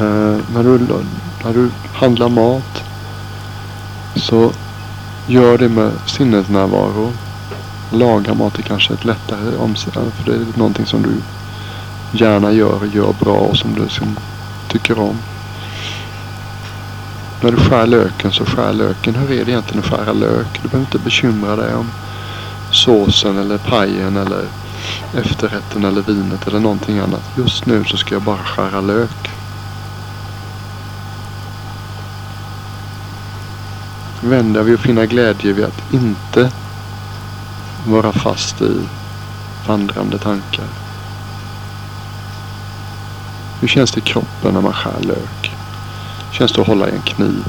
Eh, 0.00 0.40
när, 0.54 0.62
du, 0.62 0.78
när 1.44 1.52
du 1.52 1.70
handlar 1.92 2.28
mat 2.28 2.82
så 4.16 4.52
gör 5.26 5.58
det 5.58 5.68
med 5.68 5.92
sinnesnärvaro. 6.06 7.12
Laga 7.92 8.34
mat 8.34 8.58
är 8.58 8.62
kanske 8.62 8.94
ett 8.94 9.04
lättare 9.04 9.56
omsättande 9.56 10.08
eh, 10.08 10.14
för 10.14 10.30
det 10.30 10.36
är 10.36 10.58
någonting 10.58 10.86
som 10.86 11.02
du 11.02 11.14
gärna 12.18 12.52
gör 12.52 12.74
och 12.80 12.86
gör 12.86 13.14
bra 13.20 13.36
och 13.36 13.56
som 13.56 13.74
du 13.74 13.88
som 13.88 14.18
tycker 14.68 14.98
om. 14.98 15.16
När 17.40 17.50
du 17.50 17.56
skär 17.56 17.86
löken 17.86 18.32
så 18.32 18.44
skär 18.44 18.72
löken. 18.72 19.14
Hur 19.14 19.30
är 19.30 19.44
det 19.44 19.50
egentligen 19.50 19.84
att 19.84 19.90
skära 19.90 20.12
lök? 20.12 20.60
Du 20.62 20.68
behöver 20.68 20.86
inte 20.86 20.98
bekymra 20.98 21.56
dig 21.56 21.74
om 21.74 21.90
såsen 22.70 23.38
eller 23.38 23.58
pajen 23.58 24.16
eller 24.16 24.44
efterrätten 25.14 25.84
eller 25.84 26.02
vinet 26.02 26.46
eller 26.46 26.60
någonting 26.60 26.98
annat. 26.98 27.22
Just 27.36 27.66
nu 27.66 27.84
så 27.84 27.96
ska 27.96 28.14
jag 28.14 28.22
bara 28.22 28.38
skära 28.38 28.80
lök. 28.80 29.30
Vända 34.20 34.62
vi 34.62 34.70
vid 34.70 34.78
att 34.78 34.84
finna 34.84 35.06
glädje 35.06 35.52
vid 35.52 35.64
att 35.64 35.92
inte 35.92 36.52
vara 37.86 38.12
fast 38.12 38.60
i 38.62 38.80
vandrande 39.66 40.18
tankar. 40.18 40.66
Hur 43.60 43.68
känns 43.68 43.90
det 43.90 43.98
i 43.98 44.02
kroppen 44.02 44.54
när 44.54 44.60
man 44.60 44.72
skär 44.72 45.00
lök? 45.00 45.57
Hur 46.28 46.36
känns 46.36 46.52
det 46.52 46.60
att 46.60 46.66
hålla 46.66 46.88
i 46.88 46.94
en 46.94 47.02
kniv? 47.02 47.44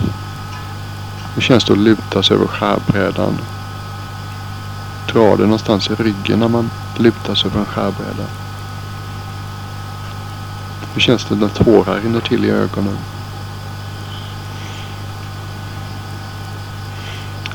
Hur 1.36 1.42
känns 1.42 1.63
det 1.63 1.74
att 1.74 1.80
luta 1.80 2.24
sig 2.24 2.36
över 2.36 2.48
skärbrädan? 2.48 3.38
Dra 5.13 5.36
det 5.36 5.44
någonstans 5.44 5.89
i 5.89 5.96
ryggen 5.96 6.39
när 6.39 6.48
man 6.48 6.70
lutar 6.98 7.36
sig 7.36 7.50
över 7.50 7.60
en 7.60 7.65
skärbräda. 7.65 8.26
Hur 10.94 11.02
känns 11.02 11.26
det 11.26 11.36
när 11.36 11.48
tårar 11.48 12.02
rinner 12.02 12.20
till 12.20 12.46
i 12.46 12.50
ögonen? 12.50 12.98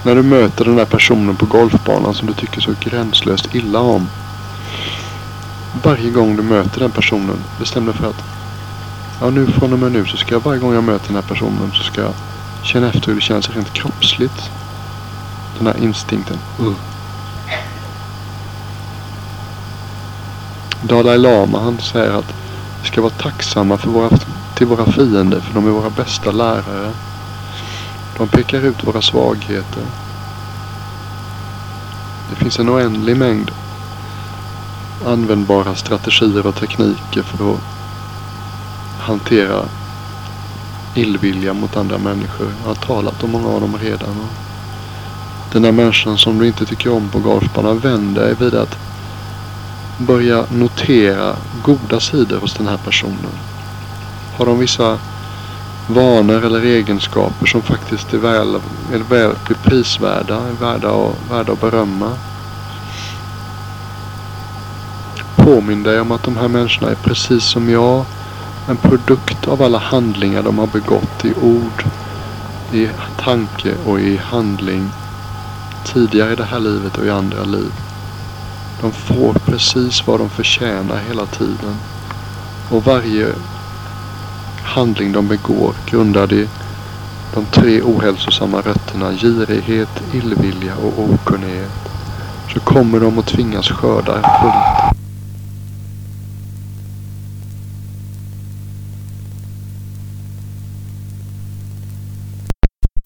När 0.02 0.14
du 0.14 0.22
möter 0.22 0.64
den 0.64 0.76
där 0.76 0.84
personen 0.84 1.36
på 1.36 1.46
golfbanan 1.46 2.14
som 2.14 2.26
du 2.26 2.34
tycker 2.34 2.60
så 2.60 2.74
gränslöst 2.80 3.54
illa 3.54 3.80
om. 3.80 4.08
Varje 5.82 6.10
gång 6.10 6.36
du 6.36 6.42
möter 6.42 6.80
den 6.80 6.90
personen, 6.90 7.36
bestäm 7.58 7.86
dig 7.86 7.94
för 7.94 8.10
att 8.10 8.24
ja, 9.24 9.30
nu 9.30 9.46
från 9.46 9.72
och 9.72 9.78
med 9.78 9.92
nu 9.92 10.06
så 10.06 10.16
ska 10.16 10.34
jag 10.34 10.40
varje 10.40 10.60
gång 10.60 10.74
jag 10.74 10.84
möter 10.84 11.06
den 11.06 11.14
här 11.16 11.22
personen 11.22 11.72
så 11.72 11.82
ska 11.82 12.00
jag 12.00 12.12
känna 12.62 12.88
efter 12.88 13.06
hur 13.06 13.14
det 13.14 13.20
känns 13.20 13.50
rent 13.50 13.72
kroppsligt. 13.72 14.50
Den 15.58 15.66
här 15.66 15.76
instinkten. 15.82 16.38
Uh. 16.60 16.72
Dalai 20.82 21.18
Lama 21.18 21.60
han 21.60 21.78
säger 21.78 22.10
att 22.10 22.34
vi 22.82 22.88
ska 22.88 23.00
vara 23.00 23.12
tacksamma 23.12 23.78
för 23.78 23.90
våra, 23.90 24.10
till 24.54 24.66
våra 24.66 24.92
fiender 24.92 25.40
för 25.40 25.54
de 25.54 25.66
är 25.66 25.70
våra 25.70 25.90
bästa 25.90 26.30
lärare. 26.30 26.92
De 28.18 28.28
pekar 28.28 28.60
ut 28.60 28.84
våra 28.84 29.02
svagheter. 29.02 29.82
Det 32.30 32.36
finns 32.36 32.58
en 32.58 32.70
oändlig 32.70 33.16
mängd 33.16 33.50
användbara 35.06 35.74
strategier 35.74 36.46
och 36.46 36.54
tekniker 36.54 37.22
för 37.22 37.54
att 37.54 37.60
hantera 39.04 39.64
illvilja 40.94 41.52
mot 41.52 41.76
andra 41.76 41.98
människor. 41.98 42.52
Jag 42.62 42.68
har 42.68 42.74
talat 42.74 43.22
om 43.22 43.30
många 43.30 43.48
av 43.48 43.60
dem 43.60 43.78
redan. 43.78 44.26
Den 45.52 45.62
där 45.62 45.72
människan 45.72 46.18
som 46.18 46.38
du 46.38 46.46
inte 46.46 46.66
tycker 46.66 46.92
om 46.92 47.08
på 47.08 47.18
golfbanan, 47.18 47.78
vänd 47.78 48.14
dig 48.14 48.34
vid 48.34 48.54
att 48.54 48.78
börja 49.98 50.44
notera 50.50 51.36
goda 51.62 52.00
sidor 52.00 52.38
hos 52.38 52.54
den 52.54 52.68
här 52.68 52.76
personen. 52.76 53.32
Har 54.36 54.46
de 54.46 54.58
vissa 54.58 54.98
vanor 55.88 56.44
eller 56.44 56.64
egenskaper 56.64 57.46
som 57.46 57.62
faktiskt 57.62 58.14
är 58.14 58.18
väl, 58.18 58.54
är 58.92 58.98
väl 58.98 59.30
är 59.30 59.54
prisvärda, 59.54 60.36
är 60.36 60.52
värda, 60.52 60.90
och, 60.90 61.16
värda 61.30 61.52
att 61.52 61.60
berömma. 61.60 62.10
Påminn 65.36 65.82
dig 65.82 66.00
om 66.00 66.12
att 66.12 66.22
de 66.22 66.36
här 66.36 66.48
människorna 66.48 66.90
är 66.90 66.94
precis 66.94 67.44
som 67.44 67.70
jag 67.70 68.04
en 68.68 68.76
produkt 68.76 69.48
av 69.48 69.62
alla 69.62 69.78
handlingar 69.78 70.42
de 70.42 70.58
har 70.58 70.66
begått 70.66 71.24
i 71.24 71.34
ord, 71.42 71.84
i 72.72 72.88
tanke 73.18 73.74
och 73.86 74.00
i 74.00 74.16
handling 74.16 74.90
tidigare 75.84 76.32
i 76.32 76.36
det 76.36 76.44
här 76.44 76.60
livet 76.60 76.98
och 76.98 77.06
i 77.06 77.10
andra 77.10 77.44
liv. 77.44 77.72
De 78.80 78.92
får 78.92 79.32
precis 79.32 80.06
vad 80.06 80.20
de 80.20 80.30
förtjänar 80.30 81.00
hela 81.08 81.26
tiden. 81.26 81.76
Och 82.70 82.84
varje 82.84 83.28
handling 84.62 85.12
de 85.12 85.28
begår 85.28 85.74
grundad 85.86 86.32
i 86.32 86.48
de 87.34 87.44
tre 87.44 87.82
ohälsosamma 87.82 88.60
rötterna 88.60 89.12
girighet, 89.12 90.02
illvilja 90.12 90.74
och 90.76 91.04
okunnighet 91.04 91.88
så 92.52 92.60
kommer 92.60 93.00
de 93.00 93.18
att 93.18 93.26
tvingas 93.26 93.68
skörda 93.68 94.20